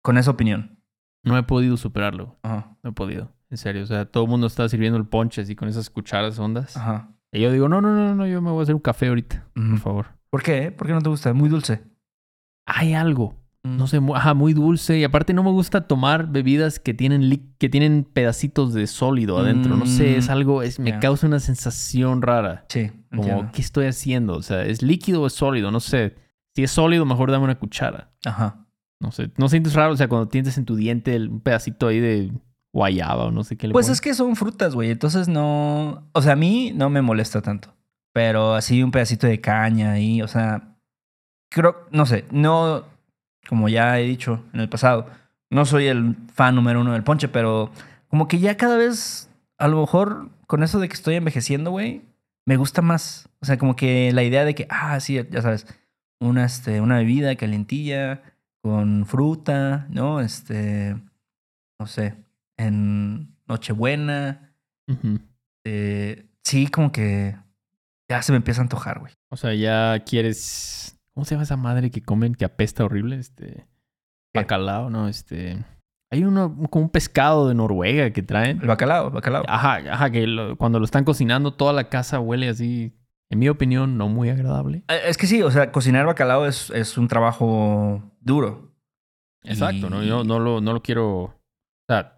con 0.02 0.18
esa 0.18 0.32
opinión. 0.32 0.80
No 1.24 1.38
he 1.38 1.44
podido 1.44 1.76
superarlo. 1.76 2.38
Ajá. 2.44 2.78
No 2.84 2.92
he 2.92 2.94
podido. 2.94 3.35
En 3.50 3.58
serio. 3.58 3.84
O 3.84 3.86
sea, 3.86 4.06
todo 4.06 4.24
el 4.24 4.30
mundo 4.30 4.48
está 4.48 4.68
sirviendo 4.68 4.98
el 4.98 5.06
ponche 5.06 5.42
así 5.42 5.56
con 5.56 5.68
esas 5.68 5.90
cucharas 5.90 6.40
hondas. 6.40 6.76
Ajá. 6.78 7.12
Y 7.32 7.42
yo 7.42 7.52
digo, 7.52 7.68
no, 7.68 7.82
no, 7.82 7.94
no, 7.94 8.16
no, 8.16 8.28
yo 8.28 8.42
me 8.42 8.52
voy 8.52 8.62
a 8.62 8.64
hacer 8.64 8.76
un 8.76 8.82
café 8.82 9.08
ahorita, 9.08 9.46
por 9.54 9.80
favor. 9.80 10.06
¿Por 10.30 10.42
qué? 10.42 10.72
¿Por 10.72 10.88
qué 10.88 10.94
no 10.94 11.02
te 11.02 11.10
gusta? 11.10 11.34
Muy 11.34 11.50
dulce. 11.50 11.84
Hay 12.66 12.94
algo. 12.94 13.36
No 13.64 13.88
sé, 13.88 14.00
ajá, 14.14 14.36
muy 14.36 14.54
dulce. 14.54 15.00
Y 15.00 15.04
aparte 15.04 15.34
no 15.34 15.44
me 15.44 15.50
gusta 15.50 15.88
tomar 15.88 16.28
bebidas 16.32 16.80
que 16.80 16.94
tienen, 16.94 17.54
que 17.58 17.68
tienen 17.68 18.04
pedacitos 18.04 18.74
de 18.74 18.86
sólido 18.86 19.40
adentro. 19.40 19.76
No 19.76 19.88
sé, 19.88 20.18
es 20.18 20.28
mm, 20.28 20.32
algo, 20.32 20.62
es, 20.62 20.80
me 20.80 21.00
causa 21.00 21.26
una 21.26 21.40
sensación 21.40 22.22
rara. 22.22 22.66
Sí. 22.70 22.92
Como, 23.14 23.52
¿qué 23.52 23.62
estoy 23.62 23.88
haciendo? 23.88 24.36
O 24.36 24.44
sea, 24.44 24.64
¿es 24.64 24.84
líquido 24.84 25.24
o 25.24 25.28
es 25.28 25.34
sólido? 25.34 25.72
No 25.72 25.80
sé. 25.80 26.16
Si 26.54 26.64
es 26.64 26.72
sólido, 26.72 27.06
mejor 27.06 27.32
dame 27.32 27.44
una 27.44 27.58
cuchara. 27.58 28.12
Ajá. 28.24 28.68
No 29.00 29.12
sé, 29.12 29.32
¿no 29.38 29.50
sientes 29.50 29.74
raro? 29.74 29.94
O 29.94 29.98
sea, 29.98 30.08
cuando 30.08 30.30
tienes 30.30 30.58
en 30.58 30.66
tu 30.66 30.76
diente 30.76 31.18
un 31.18 31.42
pedacito 31.42 31.88
ahí 31.88 32.00
de 32.00 32.32
guayaba 32.76 33.24
o 33.24 33.32
no 33.32 33.46
sé 33.46 33.56
qué 33.56 33.68
le 33.68 33.74
Pues 33.74 33.88
es 33.88 34.02
que 34.02 34.14
son 34.14 34.36
frutas, 34.36 34.76
güey. 34.76 34.92
Entonces 34.92 35.30
no... 35.30 36.04
O 36.12 36.22
sea, 36.22 36.34
a 36.34 36.36
mí 36.36 36.74
no 36.76 36.90
me 36.90 37.02
molesta 37.02 37.42
tanto. 37.42 37.74
Pero 38.12 38.54
así 38.54 38.84
un 38.84 38.92
pedacito 38.92 39.28
de 39.28 39.40
caña 39.40 39.94
ahí, 39.94 40.22
o 40.22 40.28
sea... 40.28 40.76
Creo, 41.50 41.88
no 41.92 42.06
sé, 42.06 42.26
no... 42.32 42.84
Como 43.48 43.70
ya 43.70 43.98
he 43.98 44.04
dicho 44.04 44.44
en 44.54 44.60
el 44.60 44.68
pasado, 44.68 45.08
no 45.50 45.66
soy 45.66 45.86
el 45.86 46.18
fan 46.34 46.56
número 46.56 46.82
uno 46.82 46.92
del 46.92 47.04
ponche, 47.04 47.30
pero 47.30 47.72
como 48.10 48.28
que 48.28 48.40
ya 48.40 48.58
cada 48.58 48.76
vez, 48.76 49.30
a 49.58 49.68
lo 49.70 49.80
mejor 49.80 50.30
con 50.48 50.64
eso 50.64 50.80
de 50.80 50.90
que 50.90 50.96
estoy 50.96 51.16
envejeciendo, 51.16 51.72
güey, 51.72 52.02
me 52.46 52.58
gusta 52.58 52.82
más. 52.82 53.30
O 53.40 53.46
sea, 53.46 53.58
como 53.58 53.76
que 53.76 54.12
la 54.12 54.24
idea 54.24 54.44
de 54.44 54.56
que, 54.56 54.68
ah, 54.70 55.00
sí, 55.00 55.22
ya 55.30 55.42
sabes, 55.42 55.68
una, 56.20 56.44
este, 56.44 56.82
una 56.82 56.98
bebida 56.98 57.36
calentilla 57.36 58.24
con 58.64 59.06
fruta, 59.06 59.86
¿no? 59.92 60.20
Este, 60.22 60.96
no 61.80 61.86
sé, 61.86 62.16
en 62.58 63.36
Nochebuena. 63.48 64.56
Eh, 65.66 66.30
sí, 66.44 66.68
como 66.68 66.92
que 66.92 67.36
ya 68.10 68.22
se 68.22 68.32
me 68.32 68.38
empieza 68.38 68.62
a 68.62 68.64
antojar, 68.64 69.00
güey. 69.00 69.14
O 69.30 69.38
sea, 69.38 69.54
ya 69.54 70.04
quieres. 70.06 71.00
¿Cómo 71.14 71.26
se 71.26 71.36
llama 71.36 71.44
esa 71.44 71.58
madre 71.58 71.92
que 71.92 72.02
comen 72.02 72.36
que 72.36 72.46
apesta 72.46 72.86
horrible? 72.86 73.18
Este. 73.18 73.66
Bacalao, 74.34 74.90
¿no? 74.90 75.08
Este. 75.08 75.64
Hay 76.12 76.24
uno 76.24 76.56
como 76.70 76.86
un 76.86 76.92
pescado 76.92 77.48
de 77.48 77.56
Noruega 77.56 78.12
que 78.12 78.22
traen. 78.22 78.62
El 78.62 78.68
bacalao, 78.68 79.10
bacalao. 79.12 79.44
Ajá, 79.48 79.78
ajá, 79.92 80.12
que 80.12 80.56
cuando 80.58 80.80
lo 80.80 80.86
están 80.86 81.04
cocinando 81.04 81.54
toda 81.54 81.74
la 81.74 81.90
casa 81.90 82.20
huele 82.20 82.48
así, 82.48 82.96
en 83.30 83.40
mi 83.40 83.50
opinión, 83.50 83.98
no 83.98 84.08
muy 84.08 84.30
agradable. 84.30 84.84
Eh, 84.88 85.02
es 85.08 85.18
que 85.18 85.28
sí, 85.28 85.42
o 85.42 85.50
sea, 85.50 85.72
cocinar 85.72 86.06
bacalao 86.06 86.46
es, 86.46 86.70
es 86.70 86.98
un 86.98 87.08
trabajo 87.08 88.04
duro. 88.22 88.72
Exacto, 89.44 89.90
¿no? 89.90 90.04
Yo 90.04 90.24
no 90.24 90.40
lo, 90.40 90.62
no 90.62 90.74
lo 90.74 90.82
quiero. 90.82 91.24
O 91.24 91.34
sea, 91.88 92.15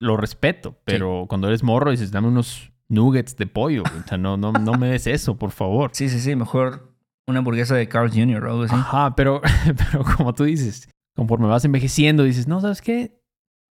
lo 0.00 0.16
respeto, 0.16 0.76
pero 0.84 1.26
cuando 1.28 1.46
eres 1.46 1.62
morro 1.62 1.90
dices, 1.90 2.10
dame 2.10 2.28
unos 2.28 2.72
nuggets 2.88 3.36
de 3.36 3.46
pollo. 3.46 3.84
O 3.84 4.08
sea, 4.08 4.18
no, 4.18 4.36
no, 4.36 4.52
no 4.52 4.72
me 4.72 4.88
des 4.88 5.06
eso, 5.06 5.36
por 5.36 5.52
favor. 5.52 5.90
Sí, 5.92 6.08
sí, 6.08 6.18
sí, 6.18 6.34
mejor 6.34 6.96
una 7.26 7.38
hamburguesa 7.38 7.76
de 7.76 7.88
Carl 7.88 8.10
Jr. 8.10 8.44
o 8.44 8.50
algo 8.50 8.62
así. 8.64 8.74
Ajá, 8.74 9.14
pero, 9.14 9.40
pero 9.92 10.04
como 10.04 10.34
tú 10.34 10.44
dices, 10.44 10.88
conforme 11.14 11.46
vas 11.46 11.64
envejeciendo, 11.64 12.24
dices, 12.24 12.48
no, 12.48 12.60
¿sabes 12.60 12.82
qué? 12.82 13.22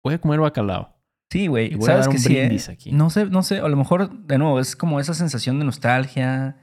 Voy 0.03 0.13
a 0.13 0.21
comer 0.21 0.39
bacalao. 0.39 0.95
Sí, 1.31 1.47
güey. 1.47 1.79
¿Sabes 1.81 2.07
que 2.07 2.17
sí, 2.17 2.37
eh? 2.37 2.57
aquí. 2.69 2.91
No 2.91 3.09
sé, 3.09 3.25
no 3.25 3.43
sé, 3.43 3.59
a 3.59 3.67
lo 3.67 3.75
mejor, 3.75 4.25
de 4.25 4.37
nuevo, 4.37 4.59
es 4.59 4.75
como 4.75 4.99
esa 4.99 5.13
sensación 5.13 5.59
de 5.59 5.65
nostalgia, 5.65 6.57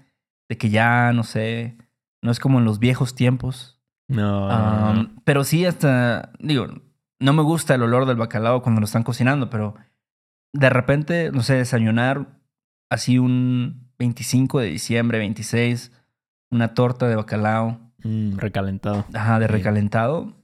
de 0.49 0.59
que 0.59 0.71
ya, 0.71 1.13
no 1.13 1.23
sé, 1.23 1.77
no 2.23 2.31
es 2.31 2.41
como 2.41 2.59
en 2.59 2.65
los 2.65 2.79
viejos 2.79 3.15
tiempos. 3.15 3.81
No. 4.09 5.11
pero 5.25 5.43
sí, 5.43 5.65
hasta, 5.65 6.33
digo, 6.39 6.67
no 7.19 7.33
me 7.33 7.43
gusta 7.43 7.75
el 7.75 7.83
olor 7.83 8.07
del 8.07 8.17
bacalao 8.17 8.63
cuando 8.63 8.81
lo 8.81 8.85
están 8.85 9.03
cocinando, 9.03 9.51
pero 9.51 9.75
de 10.53 10.71
repente, 10.71 11.31
no 11.33 11.43
sé, 11.43 11.55
desayunar 11.55 12.41
así 12.91 13.19
un 13.19 13.91
25 13.99 14.61
de 14.61 14.69
diciembre, 14.69 15.19
26, 15.19 15.93
una 16.51 16.75
torta 16.75 17.09
de 17.09 17.17
bacalao. 17.17 17.81
Mm, 18.03 18.37
recalentado. 18.39 19.05
Ajá, 19.15 19.39
de 19.39 19.47
recalentado. 19.47 20.35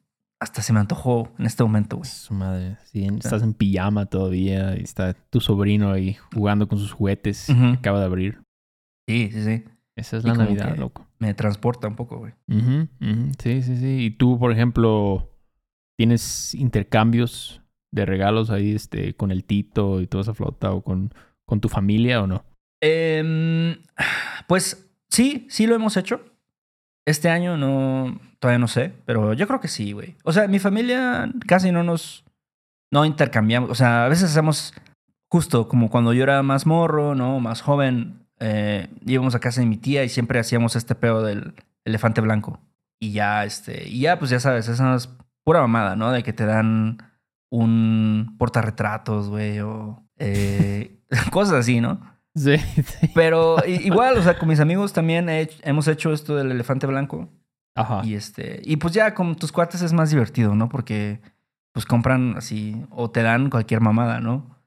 Hasta 0.40 0.60
se 0.60 0.72
me 0.72 0.80
antojó 0.80 1.32
en 1.38 1.46
este 1.46 1.62
momento, 1.62 1.98
güey. 1.98 2.10
Su 2.10 2.34
madre. 2.34 2.76
Sí, 2.86 3.06
estás 3.06 3.42
en 3.42 3.54
pijama 3.54 4.06
todavía 4.06 4.76
y 4.76 4.82
está 4.82 5.14
tu 5.14 5.40
sobrino 5.40 5.92
ahí 5.92 6.16
jugando 6.34 6.66
con 6.66 6.78
sus 6.78 6.90
juguetes. 6.90 7.48
Acaba 7.48 8.00
de 8.00 8.06
abrir. 8.06 8.42
Sí, 9.06 9.30
sí, 9.32 9.44
sí. 9.44 9.64
Esa 9.94 10.16
es 10.16 10.24
la 10.24 10.34
Navidad, 10.34 10.76
loco. 10.76 11.06
Me 11.18 11.34
transporta 11.34 11.86
un 11.86 11.94
poco, 11.94 12.18
güey. 12.18 12.32
Sí, 13.38 13.62
sí, 13.62 13.76
sí. 13.76 14.06
Y 14.06 14.10
tú, 14.10 14.38
por 14.38 14.50
ejemplo, 14.50 15.31
¿Tienes 15.96 16.54
intercambios 16.54 17.62
de 17.92 18.06
regalos 18.06 18.50
ahí 18.50 18.74
este, 18.74 19.14
con 19.14 19.30
el 19.30 19.44
Tito 19.44 20.00
y 20.00 20.06
toda 20.06 20.22
esa 20.22 20.34
flota 20.34 20.72
o 20.72 20.82
con, 20.82 21.12
con 21.46 21.60
tu 21.60 21.68
familia 21.68 22.22
o 22.22 22.26
no? 22.26 22.44
Em, 22.80 23.76
pues 24.48 24.90
sí, 25.08 25.46
sí 25.48 25.66
lo 25.66 25.74
hemos 25.74 25.96
hecho. 25.96 26.24
Este 27.06 27.28
año 27.28 27.56
no, 27.56 28.20
todavía 28.38 28.58
no 28.58 28.68
sé, 28.68 28.92
pero 29.04 29.32
yo 29.34 29.46
creo 29.46 29.60
que 29.60 29.68
sí, 29.68 29.92
güey. 29.92 30.16
O 30.24 30.32
sea, 30.32 30.48
mi 30.48 30.58
familia 30.58 31.30
casi 31.46 31.72
no 31.72 31.82
nos, 31.82 32.24
no 32.90 33.04
intercambiamos. 33.04 33.70
O 33.70 33.74
sea, 33.74 34.06
a 34.06 34.08
veces 34.08 34.30
hacemos 34.30 34.74
justo 35.30 35.68
como 35.68 35.90
cuando 35.90 36.12
yo 36.12 36.22
era 36.22 36.42
más 36.42 36.66
morro, 36.66 37.14
¿no? 37.14 37.40
Más 37.40 37.60
joven, 37.60 38.26
eh, 38.38 38.88
íbamos 39.06 39.34
a 39.34 39.40
casa 39.40 39.60
de 39.60 39.66
mi 39.66 39.76
tía 39.76 40.04
y 40.04 40.08
siempre 40.08 40.38
hacíamos 40.38 40.76
este 40.76 40.94
peo 40.94 41.22
del 41.22 41.54
elefante 41.84 42.20
blanco. 42.20 42.60
Y 43.00 43.12
ya, 43.12 43.44
este, 43.44 43.88
y 43.88 44.00
ya, 44.00 44.18
pues 44.18 44.30
ya 44.30 44.40
sabes, 44.40 44.68
esas 44.68 45.08
pura 45.44 45.60
mamada, 45.60 45.96
¿no? 45.96 46.10
De 46.12 46.22
que 46.22 46.32
te 46.32 46.46
dan 46.46 46.98
un 47.50 48.34
portarretratos, 48.38 49.28
güey, 49.28 49.60
o 49.60 50.02
eh, 50.18 51.00
cosas 51.30 51.54
así, 51.54 51.80
¿no? 51.80 52.00
Sí, 52.34 52.56
Pero 53.14 53.56
igual, 53.66 54.16
o 54.16 54.22
sea, 54.22 54.38
con 54.38 54.48
mis 54.48 54.60
amigos 54.60 54.92
también 54.92 55.28
hemos 55.28 55.86
hecho 55.88 56.12
esto 56.12 56.36
del 56.36 56.50
elefante 56.50 56.86
blanco. 56.86 57.28
Ajá. 57.74 58.02
Y 58.04 58.14
este, 58.14 58.60
y 58.64 58.76
pues 58.76 58.94
ya 58.94 59.14
con 59.14 59.34
tus 59.36 59.52
cuates 59.52 59.82
es 59.82 59.92
más 59.92 60.10
divertido, 60.10 60.54
¿no? 60.54 60.68
Porque 60.68 61.20
pues 61.72 61.86
compran 61.86 62.36
así 62.36 62.84
o 62.90 63.10
te 63.10 63.22
dan 63.22 63.50
cualquier 63.50 63.80
mamada, 63.80 64.20
¿no? 64.20 64.58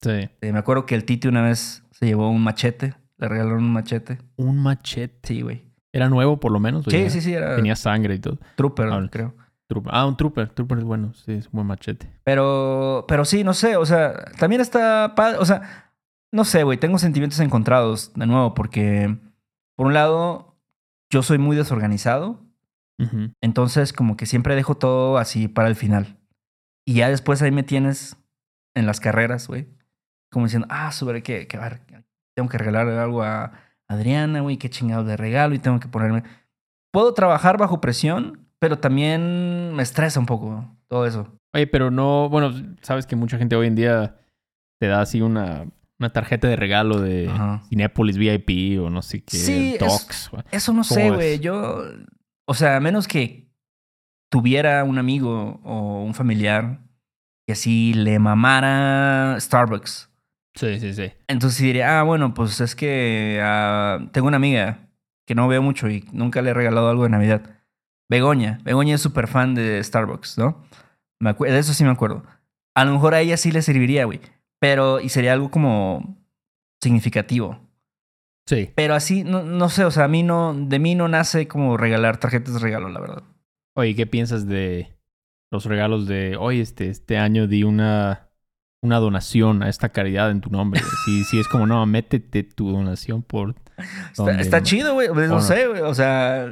Sí. 0.00 0.28
Eh, 0.40 0.52
me 0.52 0.58
acuerdo 0.58 0.86
que 0.86 0.94
el 0.94 1.04
Titi 1.04 1.28
una 1.28 1.42
vez 1.42 1.84
se 1.90 2.06
llevó 2.06 2.30
un 2.30 2.42
machete, 2.42 2.94
le 3.18 3.28
regalaron 3.28 3.64
un 3.64 3.72
machete. 3.72 4.18
Un 4.36 4.58
machete. 4.58 5.18
Sí, 5.22 5.42
güey. 5.42 5.64
¿Era 5.92 6.08
nuevo 6.08 6.40
por 6.40 6.50
lo 6.50 6.58
menos? 6.58 6.84
Sí, 6.88 7.10
sí, 7.10 7.20
sí, 7.20 7.34
era. 7.34 7.54
Tenía 7.54 7.76
sangre 7.76 8.14
y 8.14 8.18
todo. 8.18 8.38
Trooper, 8.56 8.88
ah, 8.90 9.08
creo. 9.10 9.34
Ah, 9.86 10.06
un 10.06 10.16
trooper. 10.16 10.48
Trooper 10.50 10.78
es 10.78 10.84
bueno. 10.84 11.12
Sí, 11.14 11.32
es 11.32 11.46
un 11.46 11.52
buen 11.52 11.66
machete. 11.66 12.10
Pero, 12.24 13.04
pero 13.08 13.24
sí, 13.24 13.44
no 13.44 13.54
sé. 13.54 13.76
O 13.76 13.86
sea, 13.86 14.14
también 14.38 14.60
está 14.60 15.14
padre. 15.14 15.38
O 15.38 15.44
sea, 15.44 15.92
no 16.32 16.44
sé, 16.44 16.62
güey. 16.62 16.78
Tengo 16.78 16.98
sentimientos 16.98 17.40
encontrados 17.40 18.12
de 18.14 18.26
nuevo 18.26 18.54
porque, 18.54 19.16
por 19.76 19.86
un 19.86 19.94
lado, 19.94 20.56
yo 21.10 21.22
soy 21.22 21.38
muy 21.38 21.56
desorganizado. 21.56 22.40
Entonces, 23.40 23.92
como 23.92 24.16
que 24.16 24.26
siempre 24.26 24.54
dejo 24.54 24.76
todo 24.76 25.18
así 25.18 25.48
para 25.48 25.68
el 25.68 25.74
final. 25.74 26.18
Y 26.86 26.94
ya 26.94 27.08
después 27.08 27.42
ahí 27.42 27.50
me 27.50 27.64
tienes 27.64 28.16
en 28.76 28.86
las 28.86 29.00
carreras, 29.00 29.48
güey. 29.48 29.68
Como 30.30 30.46
diciendo, 30.46 30.68
ah, 30.70 30.92
sobre 30.92 31.24
qué, 31.24 31.48
que, 31.48 31.58
tengo 32.34 32.48
que 32.48 32.58
regalar 32.58 32.88
algo 32.88 33.22
a 33.22 33.52
Adriana, 33.88 34.40
güey, 34.40 34.56
qué 34.56 34.70
chingado 34.70 35.04
de 35.04 35.16
regalo 35.16 35.54
y 35.54 35.58
tengo 35.58 35.80
que 35.80 35.88
ponerme. 35.88 36.22
Puedo 36.92 37.14
trabajar 37.14 37.58
bajo 37.58 37.80
presión, 37.80 38.41
pero 38.62 38.78
también 38.78 39.74
me 39.74 39.82
estresa 39.82 40.20
un 40.20 40.26
poco 40.26 40.64
todo 40.86 41.04
eso. 41.04 41.26
Oye, 41.52 41.66
pero 41.66 41.90
no, 41.90 42.28
bueno, 42.28 42.52
sabes 42.80 43.06
que 43.06 43.16
mucha 43.16 43.36
gente 43.36 43.56
hoy 43.56 43.66
en 43.66 43.74
día 43.74 44.20
te 44.78 44.86
da 44.86 45.00
así 45.00 45.20
una, 45.20 45.66
una 45.98 46.10
tarjeta 46.10 46.46
de 46.46 46.54
regalo 46.54 47.00
de 47.00 47.28
Cinepolis 47.68 48.16
VIP 48.16 48.80
o 48.80 48.88
no 48.88 49.02
sé 49.02 49.24
qué, 49.24 49.36
sí, 49.36 49.78
Eso, 50.52 50.72
no 50.72 50.84
sé, 50.84 51.10
güey. 51.10 51.40
Yo, 51.40 51.82
o 52.46 52.54
sea, 52.54 52.76
a 52.76 52.80
menos 52.80 53.08
que 53.08 53.50
tuviera 54.30 54.84
un 54.84 54.96
amigo 54.96 55.60
o 55.64 56.04
un 56.04 56.14
familiar 56.14 56.84
que 57.44 57.54
así 57.54 57.94
le 57.94 58.20
mamara 58.20 59.40
Starbucks. 59.40 60.08
Sí, 60.54 60.78
sí, 60.78 60.94
sí. 60.94 61.10
Entonces 61.26 61.60
diría, 61.60 61.98
ah, 61.98 62.04
bueno, 62.04 62.32
pues 62.32 62.60
es 62.60 62.76
que 62.76 63.40
ah, 63.42 63.98
tengo 64.12 64.28
una 64.28 64.36
amiga 64.36 64.88
que 65.26 65.34
no 65.34 65.48
veo 65.48 65.62
mucho 65.62 65.90
y 65.90 66.04
nunca 66.12 66.42
le 66.42 66.50
he 66.50 66.54
regalado 66.54 66.88
algo 66.88 67.02
de 67.02 67.08
Navidad. 67.08 67.61
Begoña. 68.12 68.60
Begoña 68.62 68.96
es 68.96 69.00
súper 69.00 69.26
fan 69.26 69.54
de 69.54 69.82
Starbucks, 69.82 70.36
¿no? 70.36 70.62
Me 71.18 71.32
de 71.32 71.58
eso 71.58 71.72
sí 71.72 71.82
me 71.82 71.90
acuerdo. 71.90 72.22
A 72.74 72.84
lo 72.84 72.92
mejor 72.92 73.14
a 73.14 73.20
ella 73.20 73.38
sí 73.38 73.50
le 73.50 73.62
serviría, 73.62 74.04
güey. 74.04 74.20
Pero, 74.60 75.00
y 75.00 75.08
sería 75.08 75.32
algo 75.32 75.50
como 75.50 76.22
significativo. 76.82 77.58
Sí. 78.46 78.70
Pero 78.74 78.94
así, 78.94 79.24
no, 79.24 79.42
no 79.42 79.70
sé, 79.70 79.86
o 79.86 79.90
sea, 79.90 80.04
a 80.04 80.08
mí 80.08 80.22
no, 80.22 80.52
de 80.54 80.78
mí 80.78 80.94
no 80.94 81.08
nace 81.08 81.48
como 81.48 81.78
regalar 81.78 82.18
tarjetas 82.18 82.54
de 82.54 82.60
regalo, 82.60 82.90
la 82.90 83.00
verdad. 83.00 83.22
Oye, 83.74 83.94
¿qué 83.94 84.06
piensas 84.06 84.46
de 84.46 84.94
los 85.50 85.64
regalos 85.64 86.06
de, 86.06 86.36
hoy 86.36 86.60
este, 86.60 86.90
este 86.90 87.16
año 87.16 87.46
di 87.46 87.64
una 87.64 88.28
una 88.82 88.98
donación 88.98 89.62
a 89.62 89.68
esta 89.68 89.90
caridad 89.90 90.30
en 90.30 90.40
tu 90.40 90.50
nombre. 90.50 90.80
Si, 91.04 91.24
si 91.24 91.40
es 91.40 91.48
como, 91.48 91.66
no, 91.66 91.84
métete 91.86 92.42
tu 92.42 92.70
donación 92.70 93.22
por... 93.22 93.54
Está, 94.38 94.62
chido, 94.62 94.94
güey. 94.94 95.08
Pues, 95.08 95.28
no, 95.28 95.40
sé, 95.40 95.66
güey. 95.66 95.80
O 95.80 95.94
sea, 95.94 96.46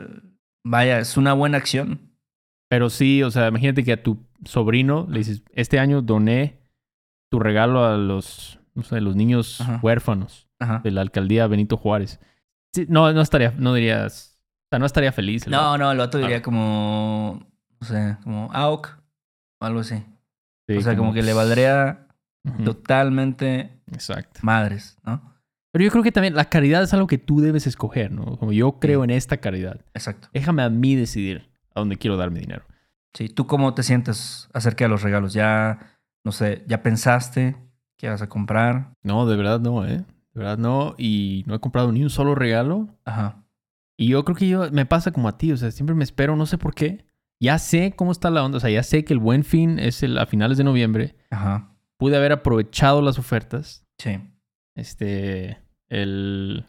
vaya, 0.64 0.98
es 0.98 1.16
una 1.16 1.32
buena 1.32 1.58
acción. 1.58 2.10
Pero 2.68 2.88
sí, 2.88 3.22
o 3.22 3.30
sea, 3.30 3.48
imagínate 3.48 3.84
que 3.84 3.92
a 3.92 4.02
tu 4.02 4.24
sobrino 4.44 5.06
le 5.10 5.18
dices, 5.18 5.42
este 5.52 5.78
año 5.78 6.02
doné 6.02 6.60
tu 7.30 7.38
regalo 7.40 7.84
a 7.84 7.96
los, 7.96 8.60
no 8.74 8.82
sé, 8.82 9.00
los 9.00 9.16
niños 9.16 9.62
huérfanos 9.82 10.48
de 10.82 10.90
la 10.90 11.00
alcaldía 11.00 11.46
Benito 11.46 11.76
Juárez. 11.76 12.20
no, 12.88 13.12
no 13.12 13.20
estaría, 13.20 13.52
no 13.56 13.74
dirías, 13.74 14.38
o 14.66 14.68
sea, 14.70 14.78
no 14.78 14.86
estaría 14.86 15.12
feliz. 15.12 15.46
No, 15.48 15.78
no, 15.78 15.90
el 15.90 16.00
otro 16.00 16.20
diría 16.20 16.38
ah. 16.38 16.42
como, 16.42 17.44
no 17.80 17.86
sé, 17.86 18.16
como 18.22 18.50
AOC 18.52 18.98
o 19.60 19.64
algo 19.64 19.80
así. 19.80 20.04
o 20.68 20.80
sea, 20.80 20.96
como 20.96 21.12
que 21.12 21.22
le 21.22 21.32
valdría 21.32 22.06
totalmente 22.64 23.82
Exacto. 23.92 24.40
madres, 24.42 24.96
¿no? 25.04 25.34
Pero 25.72 25.84
yo 25.84 25.90
creo 25.90 26.02
que 26.02 26.12
también 26.12 26.34
la 26.34 26.46
caridad 26.46 26.82
es 26.82 26.92
algo 26.94 27.06
que 27.06 27.18
tú 27.18 27.40
debes 27.40 27.66
escoger, 27.66 28.10
¿no? 28.10 28.36
Como 28.38 28.52
yo 28.52 28.78
creo 28.80 29.04
en 29.04 29.10
esta 29.10 29.36
caridad. 29.36 29.80
Exacto. 29.94 30.28
Déjame 30.32 30.62
a 30.62 30.70
mí 30.70 30.96
decidir 30.96 31.50
a 31.74 31.80
dónde 31.80 31.96
quiero 31.96 32.16
dar 32.16 32.30
mi 32.30 32.40
dinero. 32.40 32.64
Sí, 33.14 33.28
¿tú 33.28 33.46
cómo 33.46 33.74
te 33.74 33.82
sientes 33.82 34.48
acerca 34.52 34.84
de 34.84 34.88
los 34.88 35.02
regalos? 35.02 35.32
¿Ya, 35.32 35.98
no 36.24 36.32
sé, 36.32 36.64
ya 36.66 36.82
pensaste 36.82 37.56
qué 37.96 38.08
vas 38.08 38.22
a 38.22 38.28
comprar? 38.28 38.94
No, 39.02 39.26
de 39.26 39.36
verdad 39.36 39.60
no, 39.60 39.86
¿eh? 39.86 39.98
De 39.98 40.40
verdad 40.40 40.58
no. 40.58 40.94
Y 40.98 41.44
no 41.46 41.54
he 41.54 41.60
comprado 41.60 41.92
ni 41.92 42.02
un 42.02 42.10
solo 42.10 42.34
regalo. 42.34 42.88
Ajá. 43.04 43.44
Y 43.96 44.08
yo 44.08 44.24
creo 44.24 44.36
que 44.36 44.48
yo 44.48 44.70
me 44.72 44.86
pasa 44.86 45.12
como 45.12 45.28
a 45.28 45.38
ti, 45.38 45.52
o 45.52 45.56
sea, 45.56 45.70
siempre 45.70 45.94
me 45.94 46.04
espero, 46.04 46.34
no 46.34 46.46
sé 46.46 46.58
por 46.58 46.74
qué. 46.74 47.04
Ya 47.38 47.58
sé 47.58 47.92
cómo 47.96 48.12
está 48.12 48.30
la 48.30 48.44
onda, 48.44 48.58
o 48.58 48.60
sea, 48.60 48.70
ya 48.70 48.82
sé 48.82 49.04
que 49.04 49.12
el 49.12 49.18
buen 49.18 49.44
fin 49.44 49.78
es 49.78 50.02
el, 50.02 50.18
a 50.18 50.26
finales 50.26 50.58
de 50.58 50.64
noviembre. 50.64 51.16
Ajá 51.30 51.70
pude 52.00 52.16
haber 52.16 52.32
aprovechado 52.32 53.02
las 53.02 53.18
ofertas. 53.18 53.86
Sí. 53.98 54.18
Este, 54.80 55.58
el 55.88 56.64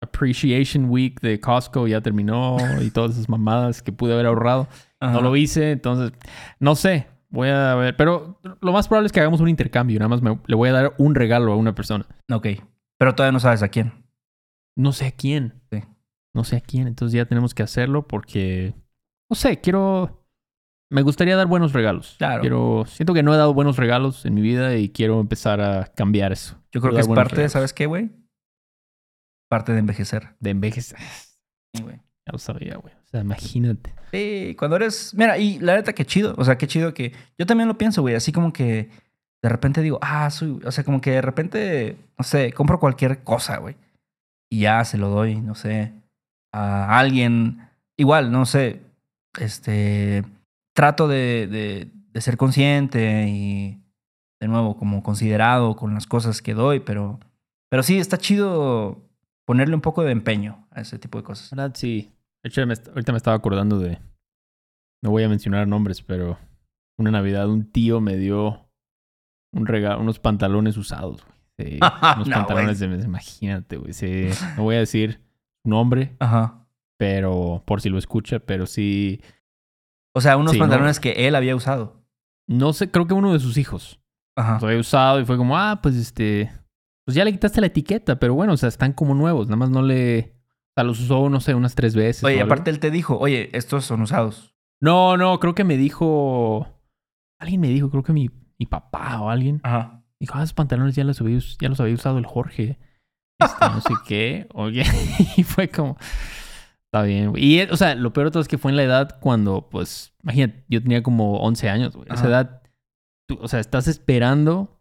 Appreciation 0.00 0.88
Week 0.88 1.20
de 1.20 1.38
Costco 1.38 1.86
ya 1.86 2.00
terminó 2.00 2.56
y 2.80 2.90
todas 2.90 3.12
esas 3.12 3.28
mamadas 3.28 3.82
que 3.82 3.92
pude 3.92 4.14
haber 4.14 4.26
ahorrado. 4.26 4.68
No 5.00 5.20
lo 5.20 5.36
hice, 5.36 5.72
entonces, 5.72 6.12
no 6.58 6.74
sé. 6.74 7.08
Voy 7.28 7.48
a 7.48 7.74
ver, 7.74 7.96
pero 7.96 8.40
lo 8.60 8.72
más 8.72 8.88
probable 8.88 9.06
es 9.06 9.12
que 9.12 9.20
hagamos 9.20 9.40
un 9.40 9.48
intercambio. 9.48 9.98
Nada 9.98 10.08
más 10.08 10.22
le 10.46 10.56
voy 10.56 10.68
a 10.70 10.72
dar 10.72 10.94
un 10.96 11.14
regalo 11.14 11.52
a 11.52 11.56
una 11.56 11.74
persona. 11.74 12.06
Ok. 12.32 12.46
Pero 12.98 13.14
todavía 13.14 13.32
no 13.32 13.40
sabes 13.40 13.62
a 13.62 13.68
quién. 13.68 13.92
No 14.74 14.92
sé 14.92 15.06
a 15.06 15.12
quién. 15.12 15.60
Sí. 15.70 15.82
No 16.34 16.44
sé 16.44 16.56
a 16.56 16.60
quién. 16.60 16.86
Entonces 16.86 17.14
ya 17.14 17.26
tenemos 17.26 17.52
que 17.52 17.62
hacerlo 17.62 18.06
porque, 18.06 18.74
no 19.28 19.34
sé, 19.34 19.60
quiero 19.60 20.25
me 20.88 21.02
gustaría 21.02 21.36
dar 21.36 21.46
buenos 21.46 21.72
regalos. 21.72 22.14
Claro. 22.18 22.40
Quiero, 22.40 22.84
siento 22.86 23.14
que 23.14 23.22
no 23.22 23.34
he 23.34 23.36
dado 23.36 23.54
buenos 23.54 23.76
regalos 23.76 24.24
en 24.24 24.34
mi 24.34 24.40
vida 24.40 24.76
y 24.76 24.88
quiero 24.88 25.20
empezar 25.20 25.60
a 25.60 25.86
cambiar 25.86 26.32
eso. 26.32 26.56
Yo 26.72 26.80
creo 26.80 26.94
que 26.94 27.00
es 27.00 27.08
parte, 27.08 27.48
¿sabes 27.48 27.72
qué, 27.72 27.86
güey? 27.86 28.10
Parte 29.48 29.72
de 29.72 29.78
envejecer. 29.78 30.36
De 30.40 30.50
envejecer. 30.50 30.98
Sí, 31.74 31.82
güey. 31.82 31.96
Ya 31.96 32.32
lo 32.32 32.38
sabía, 32.38 32.76
güey. 32.76 32.94
O 32.94 33.06
sea, 33.08 33.20
imagínate. 33.20 33.94
Sí, 34.12 34.56
cuando 34.58 34.76
eres. 34.76 35.14
Mira, 35.14 35.38
y 35.38 35.58
la 35.60 35.76
neta, 35.76 35.92
qué 35.92 36.04
chido. 36.04 36.34
O 36.38 36.44
sea, 36.44 36.58
qué 36.58 36.66
chido 36.66 36.92
que. 36.92 37.12
Yo 37.38 37.46
también 37.46 37.68
lo 37.68 37.78
pienso, 37.78 38.02
güey. 38.02 38.16
Así 38.16 38.32
como 38.32 38.52
que 38.52 38.90
de 39.42 39.48
repente 39.48 39.82
digo, 39.82 39.98
ah, 40.02 40.28
soy. 40.30 40.60
O 40.64 40.72
sea, 40.72 40.82
como 40.82 41.00
que 41.00 41.12
de 41.12 41.22
repente, 41.22 41.96
no 42.18 42.24
sé, 42.24 42.52
compro 42.52 42.80
cualquier 42.80 43.22
cosa, 43.22 43.58
güey. 43.58 43.76
Y 44.50 44.60
ya 44.60 44.84
se 44.84 44.98
lo 44.98 45.08
doy, 45.08 45.40
no 45.40 45.54
sé, 45.54 45.92
a 46.52 46.98
alguien. 46.98 47.68
Igual, 47.96 48.32
no 48.32 48.44
sé. 48.44 48.82
Este 49.38 50.24
trato 50.76 51.08
de, 51.08 51.90
de, 52.12 52.20
ser 52.20 52.36
consciente 52.36 53.26
y, 53.28 53.82
de 54.40 54.46
nuevo, 54.46 54.76
como 54.76 55.02
considerado 55.02 55.74
con 55.74 55.94
las 55.94 56.06
cosas 56.06 56.42
que 56.42 56.54
doy, 56.54 56.80
pero, 56.80 57.18
pero 57.70 57.82
sí, 57.82 57.98
está 57.98 58.18
chido 58.18 59.08
ponerle 59.46 59.74
un 59.74 59.80
poco 59.80 60.02
de 60.02 60.12
empeño 60.12 60.66
a 60.70 60.82
ese 60.82 60.98
tipo 60.98 61.18
de 61.18 61.24
cosas. 61.24 61.50
¿Verdad? 61.50 61.72
Sí. 61.74 62.10
De 62.42 62.48
hecho, 62.48 62.60
ahorita 62.62 63.12
me 63.12 63.16
estaba 63.16 63.36
acordando 63.36 63.78
de, 63.78 63.98
no 65.02 65.10
voy 65.10 65.22
a 65.24 65.28
mencionar 65.28 65.66
nombres, 65.66 66.02
pero 66.02 66.38
una 66.98 67.10
Navidad 67.10 67.48
un 67.48 67.70
tío 67.70 68.00
me 68.02 68.16
dio 68.16 68.68
un 69.52 69.66
regalo, 69.66 70.00
unos 70.00 70.18
pantalones 70.18 70.76
usados, 70.76 71.24
güey. 71.58 71.78
unos 72.16 72.28
pantalones 72.28 72.78
de, 72.80 72.86
imagínate, 72.86 73.78
güey. 73.78 73.92
no 74.58 74.62
voy 74.64 74.76
a 74.76 74.80
decir 74.80 75.22
nombre, 75.64 76.16
Ajá. 76.18 76.66
pero 76.98 77.62
por 77.66 77.80
si 77.80 77.88
lo 77.88 77.96
escucha, 77.96 78.40
pero 78.40 78.66
sí 78.66 79.22
o 80.16 80.20
sea, 80.22 80.38
unos 80.38 80.56
pantalones 80.56 80.98
que 80.98 81.28
él 81.28 81.34
había 81.34 81.54
usado. 81.54 82.02
No 82.48 82.72
sé, 82.72 82.90
creo 82.90 83.06
que 83.06 83.12
uno 83.12 83.34
de 83.34 83.38
sus 83.38 83.58
hijos. 83.58 84.00
Ajá. 84.34 84.54
Los 84.54 84.62
había 84.62 84.78
usado 84.78 85.20
y 85.20 85.26
fue 85.26 85.36
como, 85.36 85.58
ah, 85.58 85.80
pues 85.82 85.94
este. 85.94 86.50
Pues 87.04 87.14
ya 87.14 87.22
le 87.22 87.32
quitaste 87.32 87.60
la 87.60 87.66
etiqueta, 87.66 88.18
pero 88.18 88.32
bueno, 88.32 88.54
o 88.54 88.56
sea, 88.56 88.70
están 88.70 88.94
como 88.94 89.14
nuevos. 89.14 89.48
Nada 89.48 89.58
más 89.58 89.68
no 89.68 89.82
le. 89.82 90.32
O 90.70 90.72
sea, 90.74 90.84
los 90.84 91.00
usó, 91.00 91.28
no 91.28 91.40
sé, 91.40 91.54
unas 91.54 91.74
tres 91.74 91.94
veces. 91.94 92.24
Oye, 92.24 92.40
aparte 92.40 92.70
él 92.70 92.80
te 92.80 92.90
dijo, 92.90 93.18
oye, 93.18 93.50
estos 93.52 93.84
son 93.84 94.00
usados. 94.00 94.54
No, 94.80 95.18
no, 95.18 95.38
creo 95.38 95.54
que 95.54 95.64
me 95.64 95.76
dijo. 95.76 96.66
Alguien 97.38 97.60
me 97.60 97.68
dijo, 97.68 97.90
creo 97.90 98.02
que 98.02 98.14
mi, 98.14 98.30
mi 98.58 98.64
papá 98.64 99.20
o 99.20 99.28
alguien. 99.28 99.60
Ajá. 99.64 100.02
Dijo, 100.18 100.32
ah, 100.36 100.42
esos 100.42 100.54
pantalones 100.54 100.96
ya 100.96 101.04
los 101.04 101.20
había, 101.20 101.38
ya 101.60 101.68
los 101.68 101.78
había 101.78 101.94
usado 101.94 102.16
el 102.16 102.24
Jorge. 102.24 102.78
Este, 103.38 103.68
no 103.68 103.82
sé 103.82 103.92
qué. 104.08 104.48
Oye, 104.54 104.84
y 105.36 105.42
fue 105.42 105.68
como. 105.68 105.98
Está 106.96 107.06
bien, 107.06 107.30
güey. 107.30 107.44
Y, 107.44 107.60
o 107.62 107.76
sea, 107.76 107.94
lo 107.94 108.12
peor 108.12 108.28
de 108.28 108.30
todo 108.30 108.40
es 108.40 108.48
que 108.48 108.58
fue 108.58 108.70
en 108.70 108.76
la 108.76 108.82
edad 108.82 109.18
cuando, 109.20 109.68
pues, 109.68 110.14
imagínate, 110.22 110.64
yo 110.68 110.82
tenía 110.82 111.02
como 111.02 111.38
11 111.40 111.68
años, 111.68 111.94
güey. 111.94 112.08
Esa 112.10 112.26
edad, 112.26 112.62
o 113.38 113.48
sea, 113.48 113.60
estás 113.60 113.86
esperando 113.86 114.80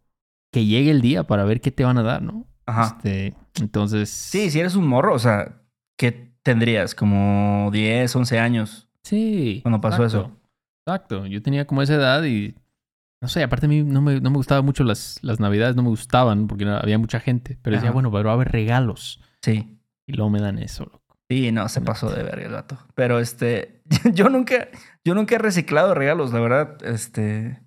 que 0.52 0.66
llegue 0.66 0.92
el 0.92 1.02
día 1.02 1.26
para 1.26 1.44
ver 1.44 1.60
qué 1.60 1.72
te 1.72 1.84
van 1.84 1.98
a 1.98 2.04
dar, 2.04 2.22
¿no? 2.22 2.48
Ajá. 2.66 2.96
Este, 2.96 3.36
entonces... 3.60 4.10
Sí, 4.10 4.50
si 4.50 4.60
eres 4.62 4.76
un 4.76 4.88
morro, 4.88 5.14
o 5.14 5.20
sea, 5.20 5.62
¿qué 5.98 6.34
tendrías? 6.42 6.96
Como 6.96 7.70
10, 7.74 8.16
11 8.16 8.40
años. 8.40 8.88
Sí. 9.04 9.60
Cuando 9.62 9.82
pasó 9.82 10.06
eso. 10.06 10.32
Exacto. 10.88 11.26
Yo 11.26 11.42
tenía 11.42 11.68
como 11.68 11.82
esa 11.82 11.96
edad 11.96 12.24
y... 12.24 12.56
No 13.22 13.28
sé, 13.28 13.44
aparte 13.44 13.66
a 13.66 13.70
mí 13.70 13.84
no 13.84 14.02
me, 14.02 14.22
no 14.22 14.30
me 14.30 14.38
gustaban 14.38 14.64
mucho 14.64 14.84
las, 14.84 15.20
las 15.22 15.40
navidades, 15.40 15.76
no 15.76 15.84
me 15.84 15.90
gustaban 15.90 16.48
porque 16.48 16.66
había 16.66 16.98
mucha 16.98 17.20
gente. 17.20 17.58
Pero 17.62 17.76
decía, 17.76 17.92
bueno, 17.92 18.12
pero 18.12 18.26
va 18.26 18.32
a 18.32 18.36
haber 18.36 18.52
regalos. 18.52 19.20
Sí. 19.42 19.80
Y 20.06 20.14
luego 20.14 20.30
me 20.30 20.40
dan 20.40 20.60
eso, 20.60 20.86
loco. 20.86 21.05
Sí, 21.30 21.52
no, 21.52 21.68
se 21.70 21.82
pasó 21.82 22.10
de 22.10 22.24
verga 22.24 22.46
el 22.46 22.54
vato. 22.54 22.78
Pero 22.94 23.20
este, 23.20 23.82
yo 24.14 24.30
nunca, 24.30 24.68
yo 25.04 25.16
nunca 25.16 25.36
he 25.36 25.40
reciclado 25.40 25.94
regalos, 25.94 26.32
la 26.32 26.40
verdad. 26.40 26.78
Este, 26.86 27.62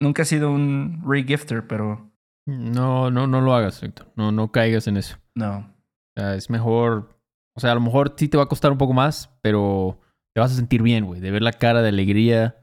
nunca 0.00 0.22
he 0.22 0.26
sido 0.26 0.50
un 0.50 1.02
regifter, 1.06 1.66
pero. 1.66 2.10
No, 2.46 3.10
no, 3.10 3.26
no 3.26 3.40
lo 3.40 3.54
hagas, 3.54 3.80
Víctor. 3.80 4.12
No, 4.16 4.32
no 4.32 4.52
caigas 4.52 4.86
en 4.86 4.96
eso. 4.96 5.18
No. 5.34 5.58
O 5.58 6.20
sea, 6.20 6.34
es 6.34 6.48
mejor. 6.48 7.18
O 7.54 7.60
sea, 7.60 7.72
a 7.72 7.74
lo 7.74 7.80
mejor 7.80 8.14
sí 8.16 8.28
te 8.28 8.36
va 8.36 8.44
a 8.44 8.48
costar 8.48 8.70
un 8.70 8.78
poco 8.78 8.92
más, 8.92 9.30
pero 9.42 10.00
te 10.34 10.40
vas 10.40 10.52
a 10.52 10.56
sentir 10.56 10.82
bien, 10.82 11.06
güey, 11.06 11.20
de 11.20 11.30
ver 11.30 11.42
la 11.42 11.52
cara 11.52 11.82
de 11.82 11.88
alegría. 11.88 12.56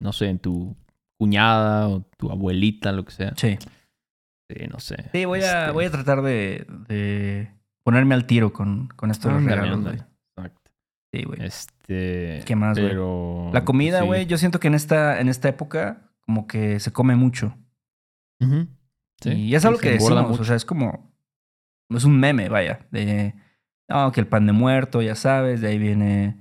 No 0.00 0.12
sé, 0.12 0.28
en 0.28 0.38
tu 0.38 0.76
cuñada 1.18 1.88
o 1.88 2.02
tu 2.16 2.30
abuelita, 2.30 2.92
lo 2.92 3.04
que 3.04 3.12
sea. 3.12 3.32
Sí. 3.36 3.58
Sí, 4.48 4.66
no 4.70 4.78
sé. 4.78 5.10
Sí, 5.12 5.24
voy 5.24 5.42
a, 5.42 5.62
este 5.62 5.72
voy 5.72 5.84
a 5.84 5.90
tratar 5.90 6.22
de, 6.22 6.64
de 6.88 7.52
ponerme 7.88 8.14
al 8.14 8.26
tiro 8.26 8.52
con, 8.52 8.88
con 8.88 9.10
esto 9.10 9.30
de 9.30 9.38
regalos, 9.38 9.94
Exacto. 10.36 10.70
Sí, 11.10 11.24
güey. 11.24 11.42
Este. 11.42 12.42
¿Qué 12.44 12.54
más, 12.54 12.76
güey? 12.76 12.90
Pero... 12.90 13.48
La 13.50 13.64
comida, 13.64 14.02
güey, 14.02 14.26
yo 14.26 14.36
siento 14.36 14.60
que 14.60 14.68
en 14.68 14.74
esta, 14.74 15.18
en 15.22 15.30
esta 15.30 15.48
época, 15.48 16.12
como 16.20 16.46
que 16.46 16.80
se 16.80 16.92
come 16.92 17.16
mucho. 17.16 17.56
sí. 19.22 19.30
Y 19.30 19.54
es 19.54 19.64
algo 19.64 19.78
que 19.78 19.92
decimos, 19.92 20.38
o 20.38 20.44
sea, 20.44 20.54
es 20.56 20.66
como. 20.66 21.10
Es 21.88 22.04
un 22.04 22.20
meme, 22.20 22.50
vaya. 22.50 22.80
De. 22.90 23.34
No, 23.88 24.12
que 24.12 24.20
el 24.20 24.26
pan 24.26 24.44
de 24.44 24.52
muerto, 24.52 25.00
ya 25.00 25.14
sabes, 25.14 25.62
de 25.62 25.68
ahí 25.68 25.78
viene 25.78 26.36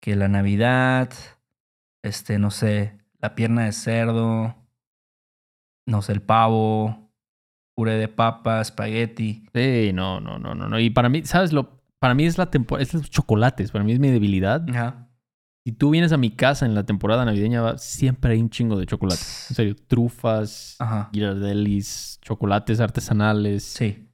que 0.00 0.16
la 0.16 0.28
Navidad, 0.28 1.12
este, 2.02 2.38
no 2.38 2.50
sé, 2.50 2.96
la 3.18 3.34
pierna 3.34 3.66
de 3.66 3.72
cerdo, 3.72 4.56
no 5.86 6.00
sé, 6.00 6.12
el 6.12 6.22
pavo, 6.22 7.05
puré 7.76 7.94
de 7.94 8.08
papa, 8.08 8.60
espagueti. 8.60 9.46
Sí, 9.54 9.92
no, 9.92 10.20
no, 10.20 10.38
no, 10.38 10.54
no, 10.54 10.68
no. 10.68 10.80
Y 10.80 10.90
para 10.90 11.08
mí, 11.08 11.22
¿sabes? 11.24 11.52
Lo, 11.52 11.82
para 12.00 12.14
mí 12.14 12.24
es 12.24 12.38
la 12.38 12.50
temporada, 12.50 12.82
es 12.82 12.94
los 12.94 13.10
chocolates, 13.10 13.70
para 13.70 13.84
mí 13.84 13.92
es 13.92 14.00
mi 14.00 14.08
debilidad. 14.08 14.68
Ajá. 14.68 15.08
Si 15.64 15.72
tú 15.72 15.90
vienes 15.90 16.12
a 16.12 16.16
mi 16.16 16.30
casa 16.30 16.64
en 16.64 16.74
la 16.74 16.84
temporada 16.84 17.24
navideña, 17.24 17.76
siempre 17.76 18.32
hay 18.34 18.40
un 18.40 18.50
chingo 18.50 18.78
de 18.78 18.86
chocolates. 18.86 19.50
En 19.50 19.56
serio, 19.56 19.76
trufas, 19.88 20.78
girardellis, 21.12 22.20
chocolates 22.22 22.78
artesanales. 22.80 23.64
Sí. 23.64 24.08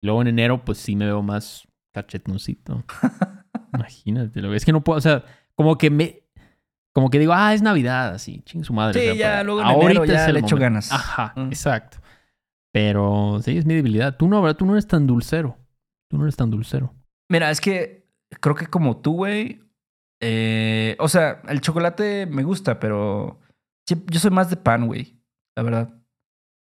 Luego 0.00 0.22
en 0.22 0.28
enero, 0.28 0.64
pues 0.64 0.78
sí 0.78 0.94
me 0.94 1.06
veo 1.06 1.20
más 1.20 1.66
cachetoncito. 1.92 2.84
Imagínate, 3.74 4.54
es 4.54 4.64
que 4.64 4.72
no 4.72 4.84
puedo, 4.84 4.98
o 4.98 5.00
sea, 5.00 5.24
como 5.56 5.76
que 5.76 5.90
me, 5.90 6.22
como 6.94 7.10
que 7.10 7.18
digo, 7.18 7.32
ah, 7.34 7.52
es 7.52 7.62
Navidad, 7.62 8.14
así, 8.14 8.42
ching 8.44 8.64
su 8.64 8.72
madre. 8.72 9.12
Sí, 9.12 9.18
ya 9.18 9.42
luego 9.42 9.60
en 9.60 9.66
Ahorita 9.66 10.04
ya 10.04 10.32
le 10.32 10.40
echo 10.40 10.56
ganas. 10.56 10.92
Ajá, 10.92 11.32
mm. 11.36 11.46
exacto. 11.46 11.98
Pero 12.72 13.38
sí, 13.42 13.58
es 13.58 13.66
mi 13.66 13.74
debilidad. 13.74 14.16
Tú 14.16 14.28
no, 14.28 14.40
¿verdad? 14.40 14.56
Tú 14.56 14.66
no 14.66 14.72
eres 14.72 14.86
tan 14.86 15.06
dulcero. 15.06 15.58
Tú 16.08 16.16
no 16.16 16.24
eres 16.24 16.36
tan 16.36 16.50
dulcero. 16.50 16.94
Mira, 17.28 17.50
es 17.50 17.60
que 17.60 18.08
creo 18.40 18.54
que 18.54 18.66
como 18.66 18.96
tú, 18.96 19.12
güey. 19.12 19.60
Eh, 20.20 20.96
o 20.98 21.08
sea, 21.08 21.42
el 21.48 21.60
chocolate 21.60 22.26
me 22.26 22.44
gusta, 22.44 22.78
pero 22.78 23.40
yo 23.86 24.20
soy 24.20 24.30
más 24.30 24.48
de 24.50 24.56
pan, 24.56 24.86
güey. 24.86 25.20
La 25.56 25.62
verdad. 25.62 25.94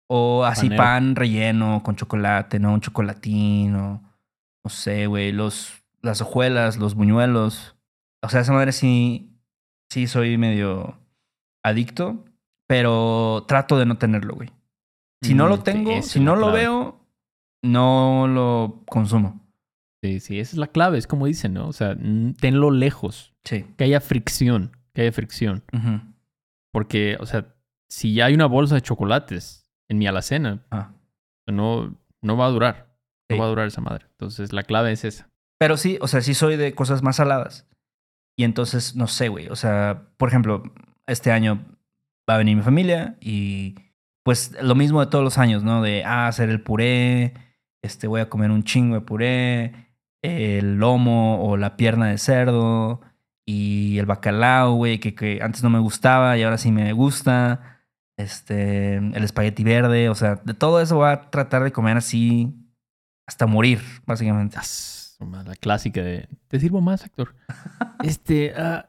O 0.08 0.44
así 0.44 0.68
pan 0.68 1.16
relleno 1.16 1.82
con 1.82 1.96
chocolate, 1.96 2.58
¿no? 2.58 2.74
Un 2.74 2.80
chocolatín 2.80 3.74
o 3.74 4.02
no 4.62 4.70
sé, 4.70 5.06
güey. 5.06 5.32
Los, 5.32 5.82
las 6.02 6.20
hojuelas, 6.20 6.76
los 6.76 6.94
buñuelos. 6.94 7.76
O 8.22 8.28
sea, 8.28 8.40
esa 8.40 8.52
madre 8.52 8.72
sí, 8.72 9.38
sí 9.90 10.06
soy 10.06 10.36
medio 10.36 10.98
adicto, 11.62 12.24
pero 12.66 13.44
trato 13.48 13.78
de 13.78 13.86
no 13.86 13.96
tenerlo, 13.96 14.34
güey. 14.34 14.50
Si 15.24 15.34
no 15.34 15.48
lo 15.48 15.58
mm, 15.58 15.62
tengo, 15.62 16.02
si 16.02 16.20
no 16.20 16.36
lo 16.36 16.52
veo, 16.52 17.00
no 17.62 18.26
lo 18.28 18.82
consumo. 18.86 19.40
Sí, 20.02 20.20
sí, 20.20 20.38
esa 20.38 20.52
es 20.52 20.58
la 20.58 20.66
clave, 20.66 20.98
es 20.98 21.06
como 21.06 21.26
dicen, 21.26 21.54
¿no? 21.54 21.66
O 21.66 21.72
sea, 21.72 21.96
tenlo 22.38 22.70
lejos. 22.70 23.32
Sí. 23.44 23.64
Que 23.78 23.84
haya 23.84 24.00
fricción, 24.00 24.76
que 24.92 25.02
haya 25.02 25.12
fricción. 25.12 25.64
Porque, 26.72 27.16
o 27.20 27.26
sea, 27.26 27.54
si 27.88 28.12
ya 28.12 28.26
hay 28.26 28.34
una 28.34 28.46
bolsa 28.46 28.74
de 28.74 28.82
chocolates 28.82 29.70
en 29.88 29.96
mi 29.98 30.06
alacena, 30.06 30.66
ah. 30.70 30.92
no, 31.46 31.96
no 32.20 32.36
va 32.36 32.46
a 32.46 32.50
durar. 32.50 32.94
No 33.30 33.38
va 33.38 33.46
a 33.46 33.48
durar 33.48 33.66
esa 33.66 33.80
madre. 33.80 34.06
Entonces, 34.10 34.52
la 34.52 34.64
clave 34.64 34.92
es 34.92 35.04
esa. 35.04 35.30
Pero 35.58 35.78
sí, 35.78 35.96
o 36.02 36.08
sea, 36.08 36.20
sí 36.20 36.34
soy 36.34 36.56
de 36.56 36.74
cosas 36.74 37.02
más 37.02 37.16
saladas. 37.16 37.66
Y 38.36 38.44
entonces, 38.44 38.96
no 38.96 39.06
sé, 39.06 39.28
güey. 39.28 39.48
O 39.48 39.56
sea, 39.56 40.08
por 40.18 40.28
ejemplo, 40.28 40.62
este 41.06 41.32
año 41.32 41.64
va 42.28 42.34
a 42.34 42.38
venir 42.38 42.56
mi 42.56 42.62
familia 42.62 43.16
y 43.20 43.76
pues 44.24 44.56
lo 44.60 44.74
mismo 44.74 45.00
de 45.00 45.06
todos 45.06 45.22
los 45.22 45.38
años, 45.38 45.62
¿no? 45.62 45.82
De, 45.82 46.02
ah, 46.04 46.26
hacer 46.26 46.48
el 46.48 46.62
puré, 46.62 47.34
este, 47.82 48.06
voy 48.06 48.22
a 48.22 48.30
comer 48.30 48.50
un 48.50 48.64
chingo 48.64 48.94
de 48.94 49.02
puré, 49.02 49.90
el 50.22 50.76
lomo 50.78 51.46
o 51.46 51.58
la 51.58 51.76
pierna 51.76 52.08
de 52.08 52.16
cerdo 52.16 53.02
y 53.46 53.98
el 53.98 54.06
bacalao, 54.06 54.74
güey, 54.74 54.98
que, 54.98 55.14
que 55.14 55.40
antes 55.42 55.62
no 55.62 55.68
me 55.68 55.78
gustaba 55.78 56.38
y 56.38 56.42
ahora 56.42 56.56
sí 56.56 56.72
me 56.72 56.90
gusta, 56.94 57.82
este, 58.16 58.96
el 58.96 59.22
espagueti 59.22 59.62
verde, 59.62 60.08
o 60.08 60.14
sea, 60.14 60.36
de 60.36 60.54
todo 60.54 60.80
eso 60.80 60.96
voy 60.96 61.10
a 61.10 61.30
tratar 61.30 61.62
de 61.62 61.72
comer 61.72 61.98
así 61.98 62.54
hasta 63.26 63.46
morir, 63.46 63.80
básicamente. 64.06 64.56
La 65.20 65.54
clásica 65.54 66.02
de, 66.02 66.28
¿te 66.48 66.58
sirvo 66.60 66.80
más, 66.80 67.04
actor? 67.04 67.34
este, 68.02 68.54
uh, 68.56 68.82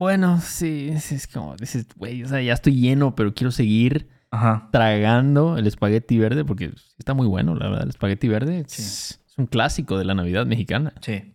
bueno, 0.00 0.40
sí, 0.40 0.90
es 0.92 1.28
como, 1.28 1.54
dices, 1.56 1.86
güey, 1.94 2.24
o 2.24 2.28
sea, 2.28 2.42
ya 2.42 2.54
estoy 2.54 2.74
lleno, 2.74 3.14
pero 3.14 3.34
quiero 3.34 3.52
seguir 3.52 4.08
tragando 4.70 5.58
el 5.58 5.66
espagueti 5.66 6.18
verde, 6.18 6.44
porque 6.44 6.72
está 6.98 7.14
muy 7.14 7.26
bueno, 7.26 7.54
la 7.54 7.68
verdad. 7.68 7.82
El 7.84 7.90
espagueti 7.90 8.28
verde 8.28 8.60
es, 8.60 9.20
un 9.36 9.46
clásico 9.46 9.98
de 9.98 10.04
la 10.04 10.14
Navidad 10.14 10.46
mexicana. 10.46 10.92
Sí, 11.00 11.34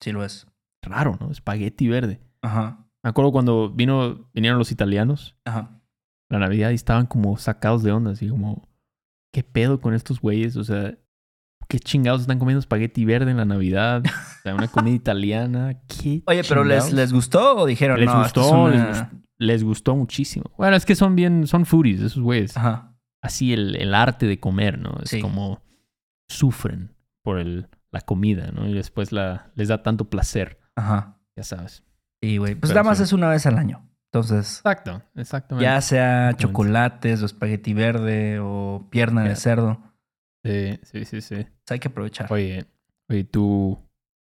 sí 0.00 0.12
lo 0.12 0.24
es. 0.24 0.46
Raro, 0.82 1.16
¿no? 1.20 1.30
Espagueti 1.30 1.88
verde. 1.88 2.20
Ajá. 2.42 2.86
Me 3.02 3.10
acuerdo 3.10 3.32
cuando 3.32 3.70
vino, 3.70 4.28
vinieron 4.32 4.58
los 4.58 4.72
italianos. 4.72 5.36
Ajá. 5.44 5.80
La 6.28 6.38
Navidad 6.38 6.70
y 6.70 6.74
estaban 6.74 7.06
como 7.06 7.36
sacados 7.36 7.82
de 7.82 7.92
onda, 7.92 8.10
así 8.12 8.28
como, 8.28 8.68
¿qué 9.32 9.42
pedo 9.42 9.80
con 9.80 9.94
estos 9.94 10.20
güeyes? 10.20 10.56
O 10.56 10.64
sea, 10.64 10.96
¿qué 11.68 11.78
chingados 11.78 12.22
están 12.22 12.38
comiendo 12.38 12.60
espagueti 12.60 13.04
verde 13.04 13.30
en 13.30 13.36
la 13.36 13.44
Navidad? 13.44 14.02
O 14.04 14.42
sea, 14.42 14.54
una 14.54 14.68
comida 14.68 14.94
italiana. 14.96 15.80
¿Qué 15.86 16.22
Oye, 16.26 16.42
pero 16.48 16.64
les, 16.64 16.92
les 16.92 17.12
gustó 17.12 17.56
o 17.56 17.66
dijeron, 17.66 18.00
les 18.00 18.12
gustó, 18.12 18.70
les 19.38 19.64
gustó 19.64 19.96
muchísimo. 19.96 20.50
Bueno, 20.56 20.76
es 20.76 20.86
que 20.86 20.94
son 20.94 21.16
bien, 21.16 21.46
son 21.46 21.66
foodies 21.66 22.00
esos 22.00 22.22
güeyes. 22.22 22.56
Ajá. 22.56 22.94
Así 23.22 23.52
el, 23.52 23.76
el, 23.76 23.94
arte 23.94 24.26
de 24.26 24.38
comer, 24.38 24.78
¿no? 24.78 24.98
Es 25.02 25.20
como 25.20 25.62
sufren 26.28 26.94
por 27.22 27.38
el, 27.38 27.68
la 27.90 28.00
comida, 28.00 28.50
¿no? 28.52 28.68
Y 28.68 28.74
después 28.74 29.10
la, 29.10 29.50
les 29.54 29.68
da 29.68 29.82
tanto 29.82 30.08
placer. 30.08 30.60
Ajá. 30.76 31.18
Ya 31.34 31.42
sabes. 31.42 31.82
Sí, 32.22 32.36
güey. 32.38 32.54
Pues 32.54 32.70
nada 32.70 32.84
más 32.84 33.00
es 33.00 33.12
una 33.12 33.28
vez 33.28 33.46
al 33.46 33.58
año. 33.58 33.88
Entonces. 34.12 34.58
Exacto, 34.58 35.02
exactamente. 35.14 35.64
Ya 35.64 35.80
sea 35.80 36.34
chocolates 36.36 37.22
o 37.22 37.26
espagueti 37.26 37.74
verde 37.74 38.38
o 38.40 38.86
pierna 38.90 39.24
de 39.24 39.36
cerdo. 39.36 39.80
Sí, 40.46 40.78
sí, 40.82 41.04
sí, 41.04 41.20
sí. 41.20 41.46
hay 41.68 41.78
que 41.78 41.88
aprovechar. 41.88 42.32
Oye, 42.32 42.66
oye, 43.08 43.24
tú 43.24 43.78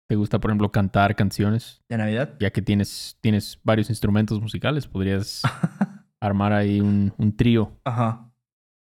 ¿Te 0.08 0.16
gusta, 0.16 0.40
por 0.40 0.52
ejemplo, 0.52 0.72
cantar 0.72 1.16
canciones? 1.18 1.84
¿De 1.90 1.98
Navidad? 1.98 2.36
Ya 2.40 2.52
que 2.52 2.62
tienes, 2.62 3.18
tienes 3.20 3.60
varios 3.64 3.90
instrumentos 3.90 4.42
musicales, 4.42 4.88
podrías 4.88 5.42
armar 6.22 6.54
ahí 6.54 6.80
un, 6.80 7.14
un, 7.18 7.36
trío. 7.36 7.74
Ajá. 7.84 8.32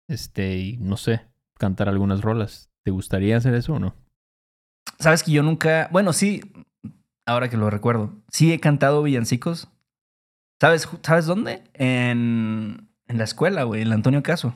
Este, 0.07 0.57
y 0.57 0.77
no 0.77 0.95
sé, 0.95 1.25
cantar 1.55 1.89
algunas 1.89 2.21
rolas. 2.21 2.69
¿Te 2.83 2.91
gustaría 2.91 3.35
hacer 3.35 3.55
eso 3.55 3.73
o 3.73 3.79
no? 3.79 3.95
Sabes 4.99 5.23
que 5.23 5.31
yo 5.31 5.41
nunca. 5.41 5.89
Bueno, 5.91 6.13
sí, 6.13 6.41
ahora 7.25 7.49
que 7.49 7.57
lo 7.57 7.71
recuerdo. 7.71 8.13
Sí 8.31 8.53
he 8.53 8.59
cantado 8.59 9.01
villancicos. 9.01 9.69
¿Sabes, 10.61 10.87
¿sabes 11.01 11.25
dónde? 11.25 11.63
En, 11.73 12.89
en 13.07 13.17
la 13.17 13.23
escuela, 13.23 13.63
güey, 13.63 13.81
en 13.81 13.87
el 13.87 13.93
Antonio 13.93 14.21
Caso. 14.21 14.53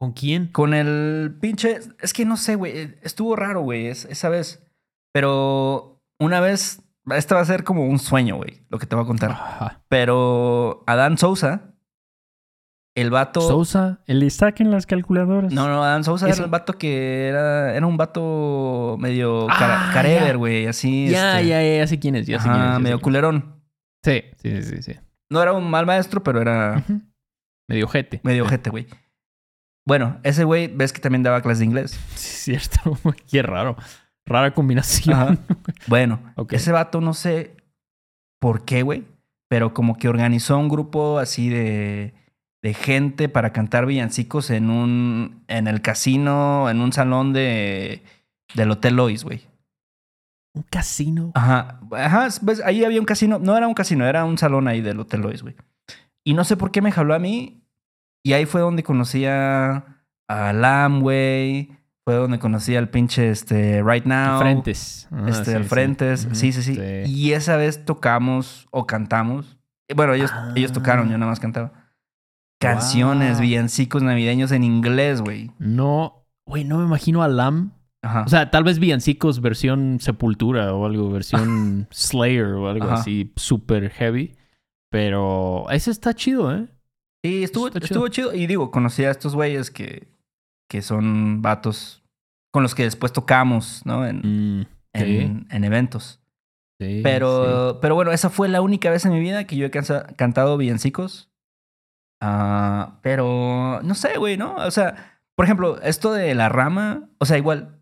¿Con 0.00 0.12
quién? 0.12 0.46
Con 0.46 0.72
el 0.72 1.36
pinche. 1.42 1.78
Es 2.00 2.14
que 2.14 2.24
no 2.24 2.38
sé, 2.38 2.54
güey. 2.54 2.96
Estuvo 3.02 3.36
raro, 3.36 3.60
güey, 3.60 3.88
esa 3.88 4.30
vez. 4.30 4.64
Pero 5.12 6.00
una 6.18 6.40
vez, 6.40 6.82
esto 7.14 7.34
va 7.34 7.42
a 7.42 7.44
ser 7.44 7.64
como 7.64 7.84
un 7.84 7.98
sueño, 7.98 8.36
güey, 8.36 8.62
lo 8.70 8.78
que 8.78 8.86
te 8.86 8.96
voy 8.96 9.04
a 9.04 9.06
contar. 9.06 9.82
Pero 9.88 10.84
Adán 10.86 11.18
Sousa, 11.18 11.74
el 12.94 13.10
vato. 13.10 13.42
Sousa, 13.42 14.00
el 14.06 14.20
de 14.20 14.30
saquen 14.30 14.70
las 14.70 14.86
calculadoras. 14.86 15.52
No, 15.52 15.68
no, 15.68 15.84
Adán 15.84 16.02
Sousa 16.02 16.30
era 16.30 16.44
el 16.44 16.50
vato 16.50 16.78
que 16.78 17.28
era, 17.28 17.74
era 17.74 17.86
un 17.86 17.98
vato 17.98 18.96
medio 18.98 19.48
ah, 19.50 19.90
carever, 19.92 20.38
güey, 20.38 20.66
así. 20.66 21.10
Ya, 21.10 21.42
ya, 21.42 21.62
ya, 21.62 21.76
ya 21.76 21.86
sé 21.86 21.98
quién 21.98 22.16
es, 22.16 22.26
ya 22.26 22.40
sé 22.40 22.48
quién 22.48 22.62
es. 22.62 22.80
medio 22.80 23.00
culerón. 23.02 23.60
Sí, 24.02 24.22
sí, 24.38 24.62
sí, 24.62 24.82
sí. 24.82 24.94
No 25.28 25.42
era 25.42 25.52
un 25.52 25.68
mal 25.68 25.84
maestro, 25.84 26.22
pero 26.22 26.40
era. 26.40 26.84
Medio 27.68 27.86
jete. 27.86 28.20
Medio 28.24 28.46
jete, 28.46 28.70
güey. 28.70 28.86
Bueno, 29.86 30.18
ese 30.22 30.44
güey, 30.44 30.68
ves 30.68 30.92
que 30.92 31.00
también 31.00 31.22
daba 31.22 31.42
clases 31.42 31.60
de 31.60 31.64
inglés. 31.66 31.98
Sí, 32.14 32.56
cierto. 32.58 32.98
Qué 33.30 33.42
raro. 33.42 33.76
Rara 34.26 34.52
combinación. 34.52 35.40
bueno, 35.86 36.20
ese 36.50 36.72
vato 36.72 37.00
no 37.00 37.14
sé 37.14 37.56
por 38.40 38.64
qué, 38.64 38.82
güey, 38.82 39.04
pero 39.48 39.74
como 39.74 39.96
que 39.96 40.08
organizó 40.08 40.56
un 40.58 40.68
grupo 40.68 41.18
así 41.18 41.48
de, 41.48 42.14
de 42.62 42.74
gente 42.74 43.28
para 43.28 43.52
cantar 43.52 43.86
villancicos 43.86 44.50
en 44.50 44.70
un 44.70 45.42
en 45.48 45.66
el 45.66 45.82
casino, 45.82 46.70
en 46.70 46.80
un 46.80 46.92
salón 46.92 47.32
de 47.32 48.02
del 48.54 48.70
Hotel 48.70 48.96
Lois, 48.96 49.24
güey. 49.24 49.42
¿Un 50.54 50.62
casino? 50.64 51.32
Ajá. 51.34 51.80
Ajá, 51.92 52.28
pues 52.44 52.60
ahí 52.64 52.84
había 52.84 53.00
un 53.00 53.06
casino. 53.06 53.38
No 53.38 53.56
era 53.56 53.68
un 53.68 53.74
casino, 53.74 54.06
era 54.06 54.24
un 54.24 54.38
salón 54.38 54.68
ahí 54.68 54.80
del 54.80 55.00
Hotel 55.00 55.20
Lois, 55.20 55.42
güey. 55.42 55.54
Y 56.24 56.34
no 56.34 56.44
sé 56.44 56.56
por 56.56 56.70
qué 56.70 56.82
me 56.82 56.92
jaló 56.92 57.14
a 57.14 57.18
mí. 57.18 57.59
Y 58.22 58.32
ahí 58.34 58.46
fue 58.46 58.60
donde 58.60 58.82
conocí 58.82 59.24
a, 59.26 60.02
a 60.28 60.52
Lam, 60.52 61.00
güey. 61.00 61.70
Fue 62.04 62.14
donde 62.14 62.38
conocí 62.38 62.76
al 62.76 62.88
pinche 62.88 63.30
este, 63.30 63.82
Right 63.82 64.04
Now. 64.04 64.40
Frentes. 64.40 65.08
Ah, 65.10 65.26
este, 65.28 65.58
sí, 65.58 65.64
Frentes. 65.64 66.28
Sí. 66.32 66.52
sí. 66.52 66.62
sí, 66.62 66.80
Y 67.06 67.32
esa 67.32 67.56
vez 67.56 67.84
tocamos 67.84 68.68
o 68.70 68.86
cantamos. 68.86 69.58
Bueno, 69.94 70.14
ellos, 70.14 70.30
ellos 70.54 70.72
tocaron, 70.72 71.08
yo 71.08 71.18
nada 71.18 71.30
más 71.30 71.40
cantaba. 71.40 71.72
Canciones, 72.60 73.40
villancicos 73.40 74.02
navideños 74.02 74.52
en 74.52 74.64
inglés, 74.64 75.22
güey. 75.22 75.50
No, 75.58 76.26
güey, 76.46 76.64
no 76.64 76.78
me 76.78 76.84
imagino 76.84 77.22
a 77.22 77.28
Lam. 77.28 77.72
Ajá. 78.02 78.22
O 78.26 78.28
sea, 78.28 78.50
tal 78.50 78.64
vez 78.64 78.78
villancicos 78.78 79.40
versión 79.40 79.98
Sepultura 80.00 80.72
o 80.74 80.86
algo, 80.86 81.10
versión 81.10 81.88
Slayer 81.92 82.46
o 82.46 82.68
algo 82.68 82.88
así, 82.90 83.32
super 83.36 83.90
heavy. 83.90 84.36
Pero 84.90 85.70
ese 85.70 85.90
está 85.90 86.14
chido, 86.14 86.54
¿eh? 86.54 86.68
Sí, 87.22 87.44
estuvo, 87.44 87.68
estuvo 87.68 88.08
chido. 88.08 88.34
Y 88.34 88.46
digo, 88.46 88.70
conocí 88.70 89.04
a 89.04 89.10
estos 89.10 89.34
güeyes 89.34 89.70
que, 89.70 90.08
que 90.68 90.82
son 90.82 91.42
vatos 91.42 92.02
con 92.50 92.62
los 92.62 92.74
que 92.74 92.84
después 92.84 93.12
tocamos, 93.12 93.84
¿no? 93.84 94.06
En, 94.06 94.60
mm, 94.60 94.66
en, 94.94 95.64
eventos. 95.64 96.20
Sí, 96.80 97.00
pero, 97.02 97.78
pero 97.82 97.94
bueno, 97.94 98.10
esa 98.10 98.30
fue 98.30 98.48
la 98.48 98.62
única 98.62 98.90
vez 98.90 99.04
en 99.04 99.12
mi 99.12 99.20
vida 99.20 99.46
que 99.46 99.56
yo 99.56 99.66
he 99.66 99.70
cantado 99.70 100.56
villancicos. 100.56 101.30
Ah, 102.22 102.98
pero 103.02 103.80
no 103.82 103.94
sé, 103.94 104.16
güey, 104.18 104.36
¿no? 104.36 104.56
O 104.56 104.70
sea, 104.70 105.20
por 105.36 105.44
ejemplo, 105.44 105.80
esto 105.82 106.12
de 106.12 106.34
la 106.34 106.48
rama, 106.48 107.08
o 107.18 107.26
sea, 107.26 107.38
igual 107.38 107.80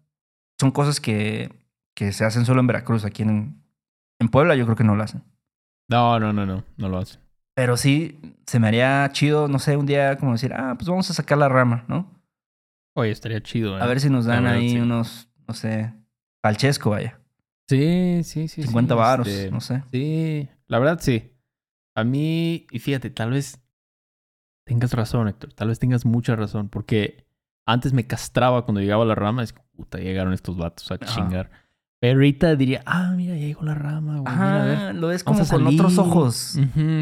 son 0.60 0.70
cosas 0.72 1.00
que, 1.00 1.52
que 1.94 2.12
se 2.12 2.24
hacen 2.24 2.44
solo 2.44 2.60
en 2.60 2.66
Veracruz. 2.66 3.04
Aquí 3.04 3.22
en, 3.22 3.62
en 4.20 4.28
Puebla 4.28 4.56
yo 4.56 4.64
creo 4.64 4.76
que 4.76 4.84
no 4.84 4.96
lo 4.96 5.02
hacen. 5.02 5.22
No, 5.88 6.18
no, 6.20 6.32
no, 6.32 6.44
no, 6.44 6.64
no 6.76 6.88
lo 6.88 6.98
hacen. 6.98 7.20
Pero 7.58 7.76
sí, 7.76 8.20
se 8.46 8.60
me 8.60 8.68
haría 8.68 9.10
chido, 9.12 9.48
no 9.48 9.58
sé, 9.58 9.76
un 9.76 9.84
día 9.84 10.16
como 10.16 10.30
decir, 10.30 10.52
ah, 10.54 10.76
pues 10.78 10.88
vamos 10.88 11.10
a 11.10 11.12
sacar 11.12 11.38
la 11.38 11.48
rama, 11.48 11.84
¿no? 11.88 12.08
Oye, 12.94 13.10
estaría 13.10 13.42
chido. 13.42 13.76
¿eh? 13.76 13.82
A 13.82 13.86
ver 13.86 13.98
si 13.98 14.08
nos 14.08 14.26
dan 14.26 14.46
ahí 14.46 14.78
unos, 14.78 15.28
no 15.44 15.54
sé, 15.54 15.92
palchesco, 16.40 16.90
vaya. 16.90 17.18
Sí, 17.68 18.20
sí, 18.22 18.46
sí. 18.46 18.62
50 18.62 18.94
varos, 18.94 19.26
este, 19.26 19.50
no 19.50 19.60
sé. 19.60 19.82
Sí, 19.90 20.48
la 20.68 20.78
verdad 20.78 21.00
sí. 21.00 21.32
A 21.96 22.04
mí, 22.04 22.68
y 22.70 22.78
fíjate, 22.78 23.10
tal 23.10 23.32
vez 23.32 23.60
tengas 24.64 24.92
razón, 24.92 25.26
Héctor. 25.26 25.52
Tal 25.52 25.66
vez 25.66 25.80
tengas 25.80 26.06
mucha 26.06 26.36
razón. 26.36 26.68
Porque 26.68 27.26
antes 27.66 27.92
me 27.92 28.06
castraba 28.06 28.64
cuando 28.64 28.80
llegaba 28.82 29.02
a 29.02 29.06
la 29.06 29.16
rama. 29.16 29.42
Es 29.42 29.52
puta, 29.52 29.98
llegaron 29.98 30.32
estos 30.32 30.56
vatos 30.56 30.92
a 30.92 30.98
chingar. 30.98 31.50
Pero 32.00 32.14
ahorita 32.14 32.54
diría, 32.54 32.82
ah, 32.86 33.12
mira, 33.16 33.34
ya 33.34 33.46
llegó 33.46 33.64
la 33.64 33.74
rama, 33.74 34.20
güey. 34.20 34.24
Ah, 34.28 34.92
lo 34.94 35.08
ves 35.08 35.24
como 35.24 35.44
con 35.46 35.66
otros 35.66 35.98
ojos. 35.98 36.56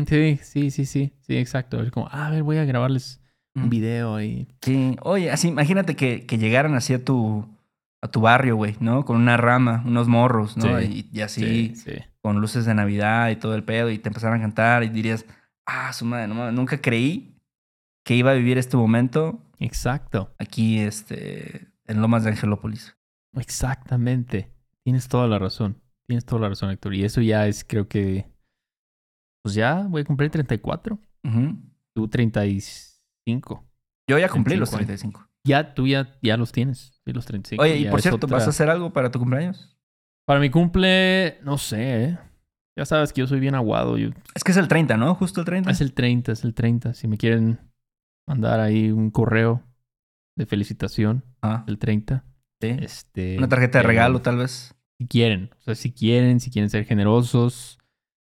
sí, 0.09 0.39
sí, 0.43 0.71
sí, 0.71 0.87
sí. 0.87 1.13
Sí, 1.21 1.37
exacto. 1.37 1.83
Es 1.83 1.91
como, 1.91 2.09
ah, 2.11 2.29
a 2.29 2.31
ver, 2.31 2.43
voy 2.43 2.57
a 2.57 2.65
grabarles 2.65 3.21
un 3.55 3.69
video 3.69 4.17
ahí. 4.17 4.49
Sí. 4.63 4.97
Oye, 5.03 5.31
así, 5.31 5.49
imagínate 5.49 5.97
que, 5.97 6.25
que 6.27 6.39
llegaran 6.39 6.75
así 6.75 6.95
a 6.95 7.05
tu, 7.05 7.47
a 8.03 8.09
tu 8.09 8.21
barrio, 8.21 8.57
güey, 8.57 8.77
¿no? 8.81 9.05
Con 9.05 9.17
una 9.17 9.37
rama, 9.37 9.83
unos 9.87 10.09
morros, 10.09 10.57
¿no? 10.57 10.81
y, 10.81 11.09
así, 11.21 11.75
con 12.21 12.41
luces 12.41 12.65
de 12.65 12.75
Navidad 12.75 13.31
y 13.31 13.37
todo 13.37 13.55
el 13.55 13.65
pedo, 13.65 13.91
y 13.91 13.99
te 13.99 14.09
empezaran 14.09 14.39
a 14.39 14.43
cantar 14.43 14.83
y 14.83 14.89
dirías, 14.89 15.27
ah, 15.67 15.93
su 15.93 16.05
madre, 16.05 16.29
no, 16.29 16.53
nunca 16.53 16.79
creí 16.79 17.37
que 18.05 18.15
iba 18.15 18.31
a 18.31 18.35
vivir 18.35 18.57
este 18.57 18.77
momento. 18.77 19.41
Exacto. 19.59 20.35
Aquí, 20.39 20.79
este, 20.79 21.69
en 21.87 22.01
Lomas 22.01 22.25
de 22.25 22.31
Angelópolis. 22.31 22.97
Exactamente. 23.35 24.56
Tienes 24.87 25.09
toda 25.09 25.27
la 25.27 25.41
razón. 25.41 25.83
Tienes 26.07 26.25
toda 26.25 26.43
la 26.43 26.49
razón, 26.51 26.71
Héctor. 26.71 26.95
Y 26.95 27.03
eso 27.03 27.21
ya 27.21 27.49
es, 27.49 27.65
creo 27.65 27.89
que. 27.89 28.31
Pues 29.43 29.57
ya 29.57 29.85
voy 29.89 30.03
a 30.03 30.05
cumplir 30.05 30.31
34. 30.31 30.97
Tú 31.93 32.07
35. 32.07 33.65
Yo 34.09 34.17
ya 34.17 34.29
cumplí 34.29 34.55
los 34.55 34.71
35. 34.71 35.29
Ya, 35.45 35.75
tú 35.75 35.89
ya, 35.89 36.17
ya 36.23 36.37
los 36.37 36.53
tienes. 36.53 37.01
Sí, 37.05 37.13
los 37.13 37.27
35. 37.27 37.61
Oye, 37.61 37.79
y 37.79 37.87
por 37.87 38.01
cierto, 38.01 38.29
¿vas 38.29 38.47
a 38.47 38.51
hacer 38.51 38.71
algo 38.71 38.93
para 38.93 39.11
tu 39.11 39.19
cumpleaños? 39.19 39.77
Para 40.25 40.39
mi 40.39 40.51
cumple, 40.51 41.41
no 41.43 41.59
sé, 41.59 42.05
¿eh? 42.05 42.19
Ya 42.79 42.85
sabes 42.85 43.13
que 43.13 43.23
yo 43.23 43.27
soy 43.27 43.41
bien 43.41 43.57
aguado. 43.57 43.99
Yo... 43.99 44.11
Es 44.37 44.45
que 44.45 44.53
es 44.53 44.57
el 44.57 44.69
30, 44.69 44.97
¿no? 44.97 45.17
Justo 45.17 45.41
el 45.41 45.47
30. 45.47 45.69
Es 45.69 45.81
el 45.81 45.95
30, 45.95 46.31
es 46.31 46.45
el 46.45 46.55
30. 46.55 46.95
Si 46.95 47.09
me 47.09 47.17
quieren 47.17 47.59
mandar 48.29 48.61
ahí 48.61 48.93
un 48.93 49.11
correo 49.11 49.65
de 50.37 50.47
felicitación, 50.47 51.25
ah. 51.43 51.65
el 51.67 51.81
30. 51.81 52.25
Sí. 52.61 52.69
Este, 52.81 53.37
Una 53.37 53.49
tarjeta 53.49 53.79
de 53.79 53.83
regalo, 53.83 54.23
tal 54.23 54.37
vez. 54.37 54.76
Si 54.99 55.07
quieren, 55.07 55.51
o 55.59 55.63
sea, 55.63 55.75
si 55.75 55.93
quieren, 55.93 56.41
si 56.41 56.51
quieren 56.51 56.71
ser 56.71 56.85
generosos, 56.85 57.79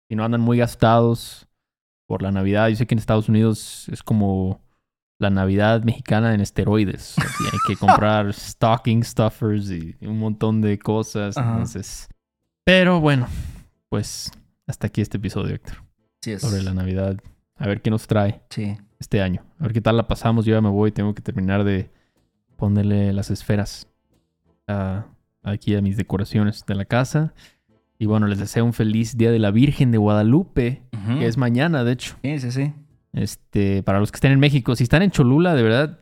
si 0.09 0.16
no 0.16 0.25
andan 0.25 0.40
muy 0.40 0.59
gastados 0.59 1.48
por 2.07 2.22
la 2.22 2.31
Navidad. 2.31 2.68
Yo 2.68 2.77
sé 2.77 2.87
que 2.87 2.94
en 2.94 2.98
Estados 2.98 3.29
Unidos 3.29 3.88
es 3.88 4.03
como 4.03 4.61
la 5.18 5.31
Navidad 5.31 5.83
mexicana 5.83 6.35
en 6.35 6.40
esteroides. 6.40 7.16
hay 7.18 7.59
que 7.66 7.77
comprar 7.81 8.33
stocking 8.33 9.03
stuffers 9.03 9.70
y 9.70 9.96
un 10.03 10.18
montón 10.18 10.61
de 10.61 10.79
cosas. 10.79 11.37
Entonces, 11.37 12.09
pero 12.64 13.01
bueno, 13.01 13.27
pues 13.88 14.31
hasta 14.66 14.87
aquí 14.87 15.01
este 15.01 15.16
episodio, 15.16 15.55
Héctor. 15.55 15.83
Sí 16.20 16.33
es. 16.33 16.42
Sobre 16.42 16.62
la 16.62 16.75
Navidad. 16.75 17.18
A 17.57 17.66
ver 17.66 17.81
qué 17.83 17.90
nos 17.90 18.07
trae 18.07 18.42
sí. 18.51 18.77
este 18.98 19.22
año. 19.22 19.44
A 19.59 19.64
ver 19.64 19.72
qué 19.72 19.81
tal 19.81 19.96
la 19.96 20.07
pasamos. 20.07 20.44
Yo 20.44 20.55
ya 20.55 20.61
me 20.61 20.68
voy. 20.68 20.92
Tengo 20.92 21.14
que 21.14 21.22
terminar 21.22 21.64
de 21.64 21.90
ponerle 22.57 23.12
las 23.12 23.31
esferas 23.31 23.88
a, 24.68 25.07
aquí 25.42 25.74
a 25.74 25.81
mis 25.81 25.96
decoraciones 25.96 26.64
de 26.66 26.74
la 26.74 26.85
casa. 26.85 27.35
Y 27.98 28.07
bueno, 28.07 28.26
les 28.26 28.38
deseo 28.38 28.64
un 28.64 28.72
feliz 28.72 29.16
Día 29.16 29.31
de 29.31 29.38
la 29.38 29.50
Virgen 29.50 29.90
de 29.92 29.98
Guadalupe, 29.98 30.83
que 31.18 31.26
es 31.26 31.37
mañana, 31.37 31.85
de 31.85 31.92
hecho. 31.92 32.16
Sí, 32.22 32.38
sí, 32.40 32.50
sí. 32.50 32.72
Este, 33.12 33.83
para 33.83 34.00
los 34.00 34.11
que 34.11 34.16
estén 34.16 34.33
en 34.33 34.40
México, 34.40 34.74
si 34.74 34.85
están 34.85 35.02
en 35.02 35.11
Cholula, 35.11 35.55
de 35.55 35.62
verdad, 35.62 36.00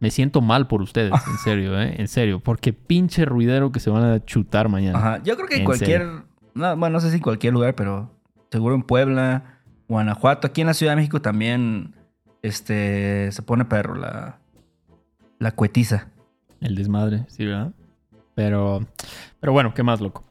me 0.00 0.10
siento 0.10 0.40
mal 0.40 0.66
por 0.66 0.82
ustedes, 0.82 1.12
en 1.12 1.38
serio, 1.44 1.80
¿eh? 1.80 1.94
En 1.98 2.08
serio, 2.08 2.40
porque 2.40 2.72
pinche 2.72 3.24
ruidero 3.24 3.70
que 3.70 3.80
se 3.80 3.90
van 3.90 4.04
a 4.04 4.24
chutar 4.24 4.68
mañana. 4.68 4.98
Ajá, 4.98 5.22
yo 5.22 5.36
creo 5.36 5.48
que 5.48 5.56
en 5.56 5.64
cualquier, 5.64 6.06
no, 6.54 6.76
bueno, 6.76 6.94
no 6.94 7.00
sé 7.00 7.10
si 7.10 7.16
en 7.16 7.22
cualquier 7.22 7.52
lugar, 7.52 7.74
pero 7.74 8.10
seguro 8.50 8.74
en 8.74 8.82
Puebla, 8.82 9.60
Guanajuato, 9.88 10.46
aquí 10.46 10.62
en 10.62 10.68
la 10.68 10.74
Ciudad 10.74 10.92
de 10.92 10.96
México 10.96 11.20
también, 11.20 11.94
este, 12.42 13.30
se 13.30 13.42
pone 13.42 13.66
perro 13.66 13.94
la, 13.94 14.38
la 15.38 15.52
cuetiza. 15.52 16.08
El 16.60 16.74
desmadre, 16.74 17.24
sí, 17.28 17.44
¿verdad? 17.44 17.72
Pero, 18.34 18.86
pero 19.40 19.52
bueno, 19.52 19.74
¿qué 19.74 19.82
más, 19.82 20.00
loco? 20.00 20.24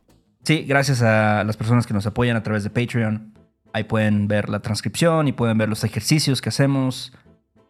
Sí, 0.43 0.63
gracias 0.63 1.01
a 1.01 1.43
las 1.43 1.55
personas 1.55 1.87
que 1.87 1.93
nos 1.93 2.05
apoyan 2.05 2.35
a 2.35 2.43
través 2.43 2.63
de 2.63 2.69
Patreon. 2.69 3.33
Ahí 3.71 3.85
pueden 3.85 4.27
ver 4.27 4.49
la 4.49 4.59
transcripción 4.59 5.27
y 5.27 5.31
pueden 5.31 5.57
ver 5.57 5.69
los 5.69 5.83
ejercicios 5.83 6.41
que 6.41 6.49
hacemos 6.49 7.13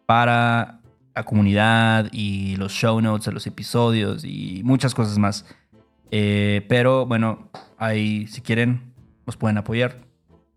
para 0.06 0.80
la 1.14 1.22
comunidad 1.22 2.08
y 2.12 2.56
los 2.56 2.72
show 2.72 3.00
notes 3.00 3.26
de 3.26 3.32
los 3.32 3.46
episodios 3.46 4.24
y 4.24 4.62
muchas 4.64 4.94
cosas 4.94 5.18
más. 5.18 5.46
Eh, 6.10 6.66
pero 6.68 7.06
bueno, 7.06 7.48
ahí 7.78 8.26
si 8.26 8.40
quieren 8.40 8.92
nos 9.24 9.36
pueden 9.36 9.56
apoyar 9.56 9.96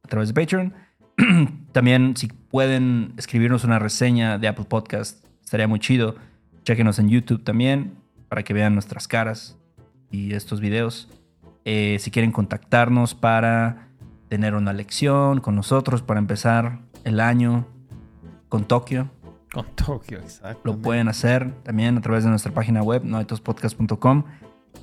a 0.03 0.07
través 0.07 0.33
de 0.33 0.41
Patreon. 0.41 0.73
También 1.71 2.17
si 2.17 2.27
pueden 2.27 3.13
escribirnos 3.17 3.63
una 3.63 3.79
reseña 3.79 4.37
de 4.39 4.47
Apple 4.47 4.65
Podcast, 4.65 5.25
estaría 5.43 5.67
muy 5.67 5.79
chido. 5.79 6.15
Chequenos 6.63 6.99
en 6.99 7.09
YouTube 7.09 7.43
también 7.43 7.93
para 8.27 8.43
que 8.43 8.53
vean 8.53 8.73
nuestras 8.73 9.07
caras 9.07 9.57
y 10.11 10.33
estos 10.33 10.59
videos. 10.59 11.09
Eh, 11.65 11.97
si 11.99 12.11
quieren 12.11 12.31
contactarnos 12.31 13.13
para 13.13 13.89
tener 14.29 14.55
una 14.55 14.73
lección 14.73 15.41
con 15.41 15.55
nosotros, 15.55 16.01
para 16.01 16.19
empezar 16.19 16.79
el 17.03 17.19
año 17.19 17.67
con 18.49 18.65
Tokio. 18.65 19.09
Con 19.53 19.65
Tokio, 19.75 20.19
exacto. 20.19 20.61
Lo 20.63 20.77
pueden 20.77 21.07
hacer 21.07 21.53
también 21.63 21.97
a 21.97 22.01
través 22.01 22.23
de 22.23 22.29
nuestra 22.29 22.53
página 22.53 22.83
web, 22.83 23.03
noitospodcast.com. 23.03 24.23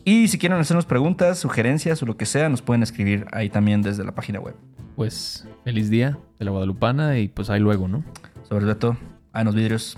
Y 0.04 0.28
si 0.28 0.38
quieren 0.38 0.58
hacernos 0.58 0.86
preguntas, 0.86 1.38
sugerencias 1.38 2.02
o 2.02 2.06
lo 2.06 2.16
que 2.16 2.26
sea, 2.26 2.48
nos 2.48 2.62
pueden 2.62 2.82
escribir 2.82 3.26
ahí 3.32 3.48
también 3.48 3.82
desde 3.82 4.04
la 4.04 4.14
página 4.14 4.40
web. 4.40 4.54
Pues 4.96 5.46
feliz 5.64 5.90
día 5.90 6.18
de 6.38 6.44
la 6.44 6.50
Guadalupana 6.50 7.18
y 7.18 7.28
pues 7.28 7.50
ahí 7.50 7.60
luego, 7.60 7.88
¿no? 7.88 8.04
Sobre 8.48 8.72
todo, 8.74 8.96
hay 9.32 9.42
unos 9.42 9.54
vidrios. 9.54 9.96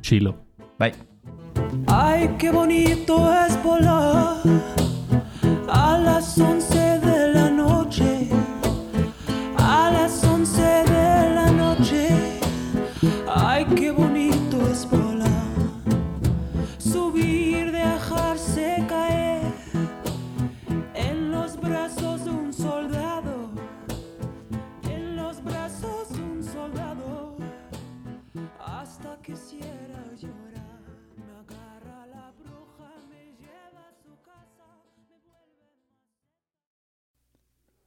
Chilo. 0.00 0.36
Bye. 0.78 1.13
Ay, 1.96 2.34
qué 2.40 2.50
bonito 2.50 3.32
es 3.32 3.62
volar 3.62 4.38
a 5.68 5.96
las 5.96 6.36
once 6.38 6.73